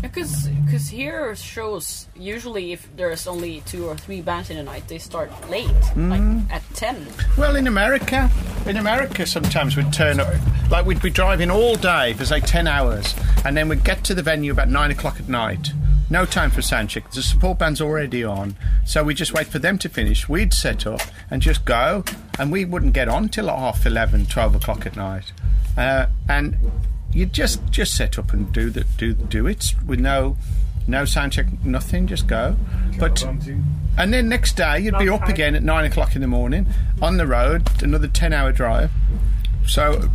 Because 0.00 0.48
because 0.64 0.88
here 0.88 1.34
shows 1.34 2.06
usually 2.14 2.72
if 2.72 2.88
there's 2.96 3.26
only 3.26 3.62
two 3.62 3.86
or 3.86 3.96
three 3.96 4.20
bands 4.20 4.48
in 4.48 4.56
a 4.56 4.62
night 4.62 4.86
they 4.86 4.98
start 4.98 5.28
late 5.50 5.66
like 5.96 6.20
mm. 6.20 6.50
at 6.50 6.62
ten. 6.74 7.04
Well, 7.36 7.56
in 7.56 7.66
America, 7.66 8.30
in 8.66 8.76
America, 8.76 9.26
sometimes 9.26 9.76
we'd 9.76 9.92
turn 9.92 10.20
up 10.20 10.32
like 10.70 10.86
we'd 10.86 11.02
be 11.02 11.10
driving 11.10 11.50
all 11.50 11.74
day 11.74 12.12
for 12.12 12.24
say 12.24 12.40
10 12.40 12.66
hours 12.66 13.14
and 13.44 13.56
then 13.56 13.68
we'd 13.68 13.84
get 13.84 14.04
to 14.04 14.14
the 14.14 14.22
venue 14.22 14.52
about 14.52 14.68
9 14.68 14.90
o'clock 14.90 15.18
at 15.18 15.28
night 15.28 15.72
no 16.10 16.24
time 16.24 16.50
for 16.50 16.62
sound 16.62 16.90
check 16.90 17.10
the 17.10 17.22
support 17.22 17.58
band's 17.58 17.80
already 17.80 18.24
on. 18.24 18.56
So 18.84 19.04
we 19.04 19.14
just 19.14 19.32
wait 19.34 19.46
for 19.46 19.58
them 19.58 19.78
to 19.78 19.88
finish. 19.88 20.28
We'd 20.28 20.54
set 20.54 20.86
up 20.86 21.00
and 21.30 21.42
just 21.42 21.64
go. 21.64 22.04
And 22.38 22.50
we 22.52 22.64
wouldn't 22.64 22.92
get 22.92 23.08
on 23.08 23.28
till 23.28 23.48
half 23.48 23.84
11 23.84 24.26
12 24.26 24.54
o'clock 24.54 24.86
at 24.86 24.96
night. 24.96 25.32
Uh, 25.76 26.06
and 26.28 26.56
you 27.12 27.26
just 27.26 27.68
just 27.70 27.96
set 27.96 28.18
up 28.18 28.32
and 28.32 28.52
do 28.52 28.70
the 28.70 28.84
do 28.96 29.12
do 29.12 29.46
it 29.46 29.74
with 29.86 30.00
no 30.00 30.36
no 30.86 31.04
sound 31.04 31.32
check 31.32 31.46
nothing. 31.64 32.06
Just 32.06 32.26
go. 32.26 32.56
But 32.98 33.22
and 33.96 34.12
then 34.12 34.28
next 34.28 34.56
day 34.56 34.80
you'd 34.80 34.98
be 34.98 35.08
up 35.08 35.28
again 35.28 35.54
at 35.54 35.62
nine 35.62 35.84
o'clock 35.84 36.14
in 36.14 36.22
the 36.22 36.26
morning 36.28 36.66
on 37.02 37.16
the 37.16 37.26
road, 37.26 37.68
another 37.82 38.08
ten 38.08 38.32
hour 38.32 38.52
drive. 38.52 38.90
So 39.66 40.08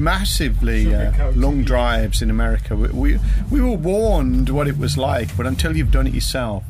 massively 0.00 0.94
uh, 0.94 1.30
long 1.32 1.62
drives 1.64 2.22
in 2.22 2.30
America. 2.30 2.74
We, 2.76 2.88
we 2.88 3.18
we 3.50 3.60
were 3.60 3.76
warned 3.76 4.48
what 4.50 4.66
it 4.68 4.78
was 4.78 4.96
like, 4.98 5.36
but 5.36 5.46
until 5.46 5.76
you've 5.76 5.90
done 5.90 6.06
it 6.06 6.14
yourself, 6.14 6.64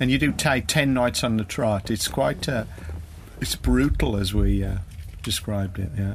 and 0.00 0.10
you 0.10 0.18
do 0.18 0.32
take 0.32 0.66
ten 0.66 0.94
nights 0.94 1.22
on 1.24 1.36
the 1.36 1.44
trot, 1.44 1.90
it's 1.90 2.08
quite 2.08 2.48
uh, 2.48 2.64
it's 3.40 3.54
brutal 3.56 4.16
as 4.16 4.32
we 4.34 4.64
uh, 4.64 4.78
described 5.22 5.78
it. 5.78 5.90
Yeah, 5.98 6.14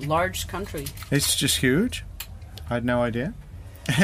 Large 0.00 0.46
country. 0.48 0.86
it's 1.10 1.34
just 1.36 1.58
huge. 1.58 2.04
I 2.70 2.74
had 2.74 2.84
no 2.84 3.02
idea. 3.02 3.34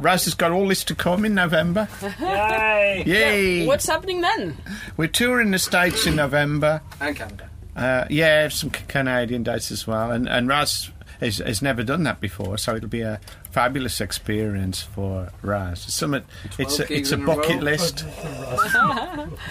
Raz 0.00 0.26
has 0.26 0.34
got 0.34 0.52
all 0.52 0.68
this 0.68 0.84
to 0.84 0.94
come 0.94 1.24
in 1.24 1.34
November. 1.34 1.88
Yay! 2.20 3.02
Yay! 3.04 3.66
What's 3.66 3.86
happening 3.88 4.20
then? 4.20 4.56
We're 4.96 5.08
touring 5.08 5.50
the 5.50 5.58
States 5.58 6.06
in 6.06 6.14
November. 6.14 6.82
And 7.00 7.16
Canada. 7.16 7.50
Uh, 7.74 8.04
yeah, 8.10 8.48
some 8.48 8.70
Canadian 8.70 9.42
dates 9.42 9.72
as 9.72 9.88
well. 9.88 10.12
And, 10.12 10.28
and 10.28 10.46
Raz 10.46 10.90
has, 11.20 11.38
has 11.38 11.62
never 11.62 11.82
done 11.82 12.02
that 12.04 12.20
before, 12.20 12.58
so 12.58 12.76
it'll 12.76 12.88
be 12.88 13.00
a 13.02 13.20
fabulous 13.50 14.00
experience 14.00 14.82
for 14.82 15.30
Raz. 15.42 15.84
It's, 15.84 15.94
some, 15.94 16.14
it's, 16.58 16.78
a, 16.78 16.92
it's 16.92 17.10
a 17.10 17.14
in 17.14 17.22
a 17.22 17.26
bucket 17.26 17.62
list. 17.62 18.04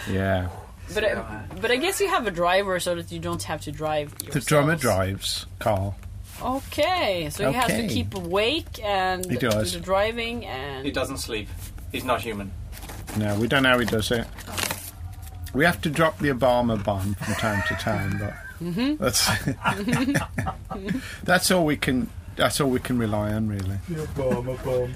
yeah. 0.10 0.50
But 0.94 1.04
I, 1.04 1.44
but 1.62 1.70
I 1.72 1.76
guess 1.76 2.00
you 2.00 2.08
have 2.08 2.28
a 2.28 2.32
driver 2.32 2.80
so 2.80 2.96
that 2.96 3.12
you 3.12 3.20
don't 3.20 3.44
have 3.44 3.62
to 3.62 3.72
drive. 3.72 4.18
The 4.20 4.40
drummer 4.40 4.76
drives, 4.78 5.46
Karl. 5.60 5.98
Okay, 6.42 7.30
so 7.32 7.48
he 7.50 7.54
has 7.56 7.68
to 7.72 7.88
keep 7.88 8.14
awake 8.14 8.82
and 8.84 9.26
He 9.30 9.38
do 9.38 9.50
does. 9.50 9.74
the 9.74 9.80
driving 9.80 10.46
and 10.46 10.86
He 10.86 10.92
doesn't 10.92 11.18
sleep. 11.18 11.50
He's 11.92 12.04
not 12.06 12.22
human. 12.22 12.52
No, 13.18 13.38
we 13.40 13.48
don't 13.48 13.64
know 13.64 13.70
how 13.70 13.80
he 13.80 13.86
does 13.86 14.12
it. 14.12 14.26
We 15.54 15.66
have 15.66 15.82
to 15.82 15.90
drop 15.90 16.20
the 16.20 16.30
Obama 16.30 16.82
bomb 16.82 17.16
from 17.16 17.34
time 17.36 17.64
to 17.68 17.74
time, 17.76 18.20
but 18.20 18.34
Mm-hmm. 18.62 18.96
that's 19.04 19.30
that's 21.24 21.52
all 21.52 21.66
we 21.66 21.78
can. 21.78 22.10
That's 22.36 22.62
all 22.62 22.70
we 22.70 22.80
can 22.80 22.98
rely 23.00 23.34
on, 23.34 23.48
really. 23.48 23.78
Bomb, 24.16 24.48
a 24.50 24.54
bomb. 24.56 24.94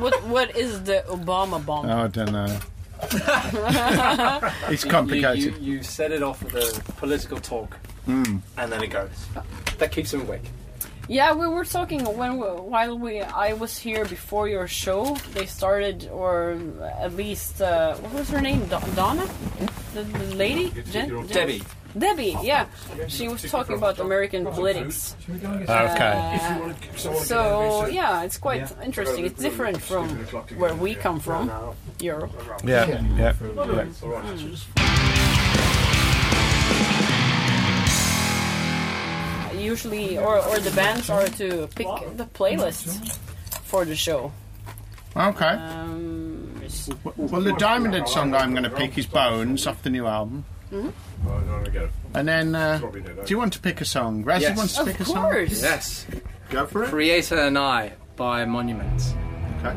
what 0.00 0.22
what 0.24 0.56
is 0.56 0.82
the 0.84 1.04
Obama 1.08 1.64
bomb? 1.64 1.86
Oh, 1.86 2.04
I 2.04 2.08
don't 2.08 2.32
know. 2.32 2.58
it's 4.70 4.84
complicated. 4.84 5.38
You, 5.38 5.50
you, 5.60 5.76
you 5.78 5.82
set 5.82 6.12
it 6.12 6.22
off 6.22 6.42
with 6.42 6.54
a 6.54 6.92
political 6.94 7.38
talk, 7.40 7.76
Mm. 8.06 8.40
and 8.58 8.70
then 8.72 8.82
it 8.82 8.88
goes. 8.88 9.10
That 9.78 9.90
keeps 9.90 10.12
him 10.14 10.20
awake. 10.22 10.44
Yeah, 11.08 11.34
we 11.34 11.46
were 11.46 11.64
talking 11.66 12.02
when 12.16 12.38
we, 12.38 12.46
while 12.46 12.98
we 12.98 13.20
I 13.20 13.52
was 13.54 13.76
here 13.76 14.04
before 14.06 14.48
your 14.48 14.66
show. 14.68 15.16
They 15.34 15.44
started, 15.46 16.08
or 16.12 16.56
at 17.00 17.14
least 17.14 17.60
uh, 17.60 17.94
what 17.96 18.12
was 18.14 18.30
her 18.30 18.40
name? 18.40 18.60
Do- 18.66 18.78
Donna, 18.94 19.26
the, 19.94 20.02
the 20.04 20.34
lady, 20.36 20.70
Jen? 20.90 21.08
Jen- 21.10 21.26
Debbie. 21.26 21.62
Debbie. 21.96 22.36
Yeah, 22.42 22.66
she 23.08 23.28
was 23.28 23.42
talking 23.42 23.76
about 23.76 23.98
American 24.00 24.44
politics. 24.44 25.14
Should 25.24 25.34
we 25.34 25.40
go 25.40 25.50
and 25.50 25.66
get 25.66 25.92
Okay. 25.92 26.74
Uh, 27.06 27.14
so 27.20 27.86
yeah, 27.86 28.24
it's 28.24 28.38
quite 28.38 28.70
interesting. 28.82 29.24
It's 29.26 29.40
different 29.40 29.80
from 29.80 30.08
where 30.58 30.74
we 30.74 30.94
come 30.94 31.20
from, 31.20 31.50
Europe. 32.00 32.32
Yeah, 32.64 33.00
yeah. 33.16 33.32
Usually, 39.56 40.18
or 40.18 40.38
or 40.44 40.58
the 40.58 40.72
bands 40.72 41.08
are 41.08 41.26
to 41.38 41.68
pick 41.74 41.86
the 42.16 42.26
playlist 42.34 43.16
for 43.62 43.84
the 43.84 43.94
show. 43.94 44.32
Okay. 45.16 45.46
Um, 45.46 46.60
Well, 47.16 47.40
the 47.40 47.52
Diamond 47.52 47.94
Head 47.94 48.08
song 48.08 48.34
I'm 48.34 48.50
going 48.50 48.64
to 48.64 48.70
pick 48.70 48.98
is 48.98 49.06
Bones 49.06 49.66
off 49.66 49.82
the 49.82 49.90
new 49.90 50.06
album. 50.06 50.44
And 50.72 52.28
then, 52.28 52.54
uh, 52.54 52.78
do 52.78 53.24
you 53.28 53.38
want 53.38 53.52
to 53.54 53.58
pick 53.60 53.80
a 53.80 53.84
song? 53.84 54.24
Razzie 54.24 54.40
Yes. 54.42 54.56
wants 54.56 54.74
to 54.74 54.80
of 54.82 54.86
pick 54.88 55.00
a 55.00 55.04
song. 55.04 55.30
course. 55.30 55.62
Yes. 55.62 56.06
Go 56.50 56.66
for 56.66 56.84
it. 56.84 56.90
Creator 56.90 57.36
and 57.38 57.58
I 57.58 57.92
by 58.16 58.44
Monuments. 58.44 59.14
Okay. 59.64 59.76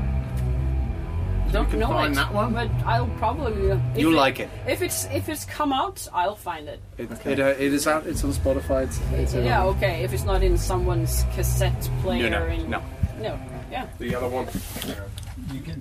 Don't 1.52 1.69
can 1.69 1.80
know 1.80 1.88
find 1.88 2.12
it, 2.12 2.17
that 2.17 2.34
one. 2.34 2.54
but 2.54 2.69
I'll 2.86 3.08
probably. 3.17 3.71
uh, 3.71 3.80
if 3.95 4.02
You 4.02 4.12
like 4.12 4.41
it. 4.41 4.50
If 4.67 4.82
it's 4.82 5.06
if 5.06 5.30
it's 5.30 5.45
come 5.45 5.71
out, 5.71 6.06
I'll 6.13 6.36
find 6.36 6.67
it. 6.67 6.82
It, 6.97 7.10
it, 7.26 7.39
uh, 7.39 7.45
it 7.58 7.73
is 7.73 7.88
out. 7.88 8.06
It's 8.06 8.21
on 8.26 8.34
Spotify. 8.34 8.84
It's, 8.84 9.00
it's 9.13 9.34
uh, 9.34 9.39
Yeah, 9.39 9.63
okay. 9.67 10.04
If 10.04 10.12
it's 10.13 10.26
not 10.26 10.43
in 10.43 10.58
someone's 10.58 11.23
cassette 11.36 11.89
player. 12.02 12.30
No, 12.30 12.39
no, 12.39 12.54
in, 12.54 12.69
no. 12.69 12.84
No. 13.21 13.39
Yeah. 13.71 13.88
The 13.97 14.15
other 14.15 14.28
one. 14.28 14.47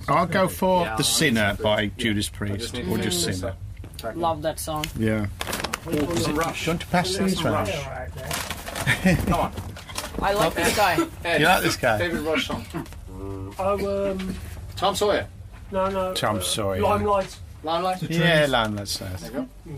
I'll 0.08 0.26
go 0.26 0.46
for 0.46 0.82
Yeah, 0.84 0.96
The 0.96 1.02
Sinner 1.04 1.56
by 1.60 1.86
Judas 1.96 2.28
Priest, 2.28 2.58
just 2.60 2.74
need 2.74 2.88
or 2.88 2.98
just 2.98 3.24
finish 3.24 3.40
Sinner. 3.40 3.54
That. 3.98 4.16
Love 4.18 4.42
that 4.42 4.58
song. 4.58 4.84
Yeah. 4.98 5.26
Some 5.84 5.94
Do 5.94 6.32
Rush. 6.32 6.66
you 6.66 6.70
want 6.72 6.80
to 6.80 6.86
pass 6.88 7.16
these 7.16 7.42
round? 7.42 7.68
Fire. 7.68 8.10
Come 9.26 9.34
on. 9.34 9.52
I 10.22 10.32
like 10.32 10.54
this 10.54 10.76
guy. 10.76 11.06
Ed, 11.24 11.40
You 11.40 11.46
like 11.46 11.62
this 11.62 11.76
guy? 11.76 11.98
David 11.98 12.20
Rush 12.20 12.46
song. 12.46 12.64
Oh, 13.58 14.10
um, 14.10 14.34
Tom 14.76 14.94
Sawyer. 14.94 15.26
no, 15.70 15.88
no. 15.88 16.14
Tom 16.14 16.36
uh, 16.38 16.40
Sawyer. 16.40 16.80
Limelight. 16.80 17.36
Limelight. 17.62 18.02
Yeah, 18.10 18.46
Lamb, 18.48 18.76
let's 18.76 18.92
say. 18.92 19.08
There 19.20 19.30
you 19.30 19.48
go. 19.66 19.72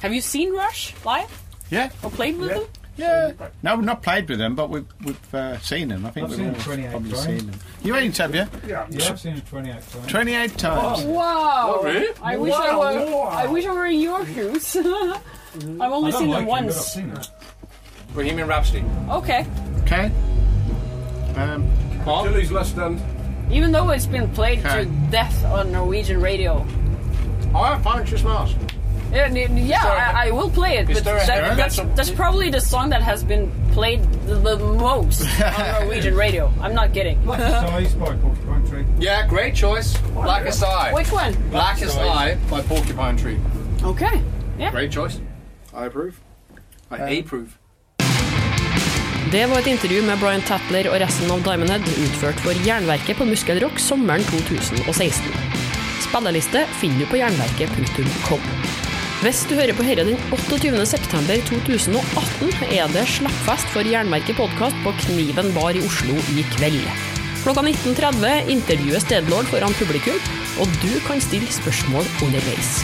Have 0.00 0.12
you 0.14 0.20
seen 0.20 0.52
Rush 0.52 0.94
live 1.04 1.30
Yeah, 1.70 1.90
or 2.02 2.10
played 2.10 2.36
with 2.38 2.50
Yeah. 2.50 2.58
them? 2.58 2.66
Yeah. 2.96 3.32
No, 3.62 3.76
we've 3.76 3.84
not 3.84 4.02
played 4.02 4.28
with 4.28 4.38
them, 4.38 4.54
but 4.54 4.70
we've, 4.70 4.86
we've 5.04 5.34
uh, 5.34 5.58
seen 5.58 5.88
them. 5.88 6.06
I 6.06 6.10
think 6.10 6.24
I've 6.24 6.30
we've 6.30 6.38
seen 6.38 6.46
all 6.48 6.52
them 6.54 6.62
28 6.62 6.90
probably 6.90 7.10
times. 7.10 7.24
seen 7.24 7.50
them. 7.50 7.60
You 7.82 7.96
ain't, 7.96 8.16
have 8.16 8.34
you? 8.34 8.46
Yeah. 8.66 8.86
Yeah, 8.90 9.08
I've 9.08 9.20
seen 9.20 9.36
it 9.36 9.46
28 9.46 9.72
times. 9.90 10.06
28 10.06 10.58
times. 10.58 11.04
Wow! 11.04 11.76
Oh, 11.78 11.84
really? 11.84 12.14
I 12.22 12.36
wish 12.36 12.54
I 12.54 12.74
were. 12.76 13.10
wow. 13.10 13.20
I 13.30 13.46
wish 13.46 13.66
I 13.66 13.72
were 13.72 13.86
in 13.86 14.00
your 14.00 14.24
shoes. 14.26 14.76
I've 14.76 15.92
only 15.92 16.12
seen 16.12 16.28
like 16.28 16.38
them 16.40 16.48
it, 16.48 16.50
once. 16.50 16.76
seen. 16.76 17.14
Bohemian 18.14 18.48
Rhapsody. 18.48 18.84
Okay. 19.10 19.46
Okay. 19.82 20.10
Um, 21.36 21.70
Paul. 22.04 22.26
Achilles 22.26 22.50
Last 22.50 22.70
Stand. 22.70 23.00
Even 23.50 23.72
though 23.72 23.90
it's 23.90 24.06
been 24.06 24.28
played 24.30 24.60
Okay. 24.60 24.84
to 24.84 24.90
death 25.10 25.44
on 25.44 25.70
Norwegian 25.70 26.20
radio. 26.20 26.66
Oh, 27.54 27.78
Fine 27.82 28.06
Christmas. 28.06 28.54
Yeah, 29.16 29.28
yeah 29.32 29.82
Sorry, 29.82 30.00
I, 30.00 30.26
I 30.26 30.30
will 30.30 30.50
play 30.50 30.76
it, 30.76 30.86
but 30.86 31.04
that, 31.04 31.56
that's, 31.56 31.76
that's 31.96 32.10
probably 32.10 32.50
the 32.50 32.60
song 32.60 32.90
that 32.90 33.02
has 33.02 33.24
been 33.24 33.50
played 33.72 34.02
the, 34.26 34.34
the 34.34 34.58
most 34.58 35.22
on 35.40 35.84
Norwegian 35.84 36.14
radio. 36.14 36.52
I'm 36.60 36.74
not 36.74 36.92
kidding. 36.92 37.24
Size 37.24 37.94
by 37.94 38.14
Porcupine 38.16 38.66
Tree. 38.68 38.84
Yeah, 38.98 39.26
great 39.26 39.54
choice. 39.54 39.96
Blackest 40.12 40.62
Eye. 40.62 40.92
Which 40.92 41.10
one? 41.12 41.32
Blackest 41.50 41.96
Eye 41.98 42.36
by 42.50 42.60
Porcupine 42.62 43.16
Tree. 43.16 43.38
Okay. 43.82 44.22
Yeah. 44.58 44.70
Great 44.70 44.92
choice. 44.92 45.20
I 45.72 45.86
approve. 45.86 46.20
I 46.90 46.98
um, 46.98 47.24
approve. 47.24 47.58
Det 49.32 49.46
var 49.46 49.58
et 49.58 49.66
intervju 49.66 50.02
med 50.02 50.18
Brian 50.18 50.42
Tatler 50.42 50.86
og 50.90 51.00
resten 51.00 51.30
av 51.34 51.42
Diamond 51.42 51.70
Head 51.70 51.88
utført 52.04 52.40
for 52.44 52.66
Jernverket 52.66 53.18
på 53.18 53.26
Muskelrock 53.26 53.80
sommeren 53.82 54.22
2016. 54.30 55.34
Spilleliste 56.06 56.62
finner 56.80 57.02
du 57.02 57.10
på 57.10 57.18
jernverket.com. 57.20 58.65
Hvis 59.24 59.46
du 59.48 59.54
hører 59.56 59.72
på 59.72 59.84
dette 59.86 60.04
den 60.04 60.18
28. 60.28 60.82
september 60.84 61.40
2018, 61.48 62.50
er 62.68 62.90
det 62.92 63.04
slappfest 63.08 63.70
for 63.72 63.88
Jernverket 63.88 64.36
podkast 64.36 64.76
på 64.84 64.92
Kniven 65.06 65.48
bar 65.54 65.72
i 65.72 65.80
Oslo 65.86 66.18
i 66.36 66.44
kveld. 66.52 66.82
Klokka 67.40 67.64
19.30 67.64 68.50
intervjues 68.52 69.06
Deadlord 69.08 69.48
foran 69.48 69.72
publikum, 69.80 70.18
og 70.60 70.76
du 70.82 70.92
kan 71.06 71.22
stille 71.24 71.48
spørsmål 71.48 72.04
underveis. 72.26 72.82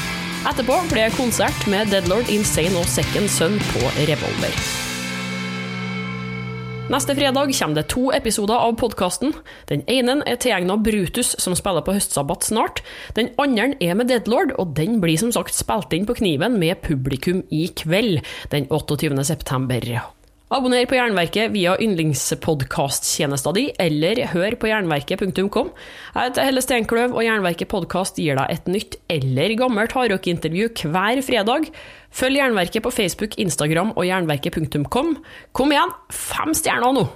Etterpå 0.48 0.78
blir 0.88 1.10
det 1.10 1.18
konsert 1.18 1.68
med 1.68 1.92
Deadlord 1.92 2.32
Insane 2.32 2.80
og 2.80 2.88
Second 2.88 3.28
Son 3.28 3.60
på 3.74 3.92
Revolver. 4.00 4.81
Neste 6.90 7.14
fredag 7.14 7.52
kommer 7.54 7.74
det 7.78 7.84
to 7.92 8.08
episoder 8.10 8.58
av 8.58 8.74
podkasten. 8.80 9.30
Den 9.70 9.84
ene 9.86 10.16
er 10.26 10.38
tilegna 10.42 10.74
Brutus, 10.82 11.36
som 11.38 11.54
spiller 11.54 11.84
på 11.86 11.94
høstsabbat 11.94 12.48
snart. 12.48 12.82
Den 13.14 13.30
andre 13.38 13.76
er 13.80 13.94
med 13.94 14.10
Deadlord, 14.10 14.56
og 14.58 14.74
den 14.76 14.98
blir 15.00 15.20
som 15.20 15.30
sagt 15.32 15.54
spilt 15.54 15.94
inn 15.94 16.08
på 16.08 16.18
Kniven 16.18 16.58
med 16.58 16.82
publikum 16.82 17.44
i 17.54 17.68
kveld, 17.70 18.24
den 18.50 18.66
28. 18.66 19.14
september. 19.30 19.86
Abonner 20.52 20.84
på 20.84 20.98
Jernverket 20.98 21.48
via 21.54 21.72
yndlingspodkasttjenesta 21.80 23.54
di, 23.56 23.70
eller 23.80 24.18
hør 24.34 24.58
på 24.60 24.68
jernverket.kom. 24.68 25.70
Jeg 26.12 26.28
heter 26.28 26.44
Helle 26.44 26.64
Steinkløv, 26.64 27.14
og 27.16 27.24
Jernverket 27.24 27.70
podkast 27.72 28.20
gir 28.20 28.36
deg 28.36 28.52
et 28.52 28.68
nytt 28.68 28.98
eller 29.12 29.56
gammelt 29.56 29.96
hardrockintervju 29.96 30.68
hver 30.92 31.24
fredag. 31.24 31.72
Følg 32.12 32.42
Jernverket 32.42 32.84
på 32.84 32.92
Facebook, 32.92 33.40
Instagram 33.40 33.96
og 33.96 34.04
jernverket.kom. 34.10 35.16
Kom 35.56 35.72
igjen, 35.72 35.96
fem 36.12 36.52
stjerner 36.60 37.00
nå! 37.00 37.08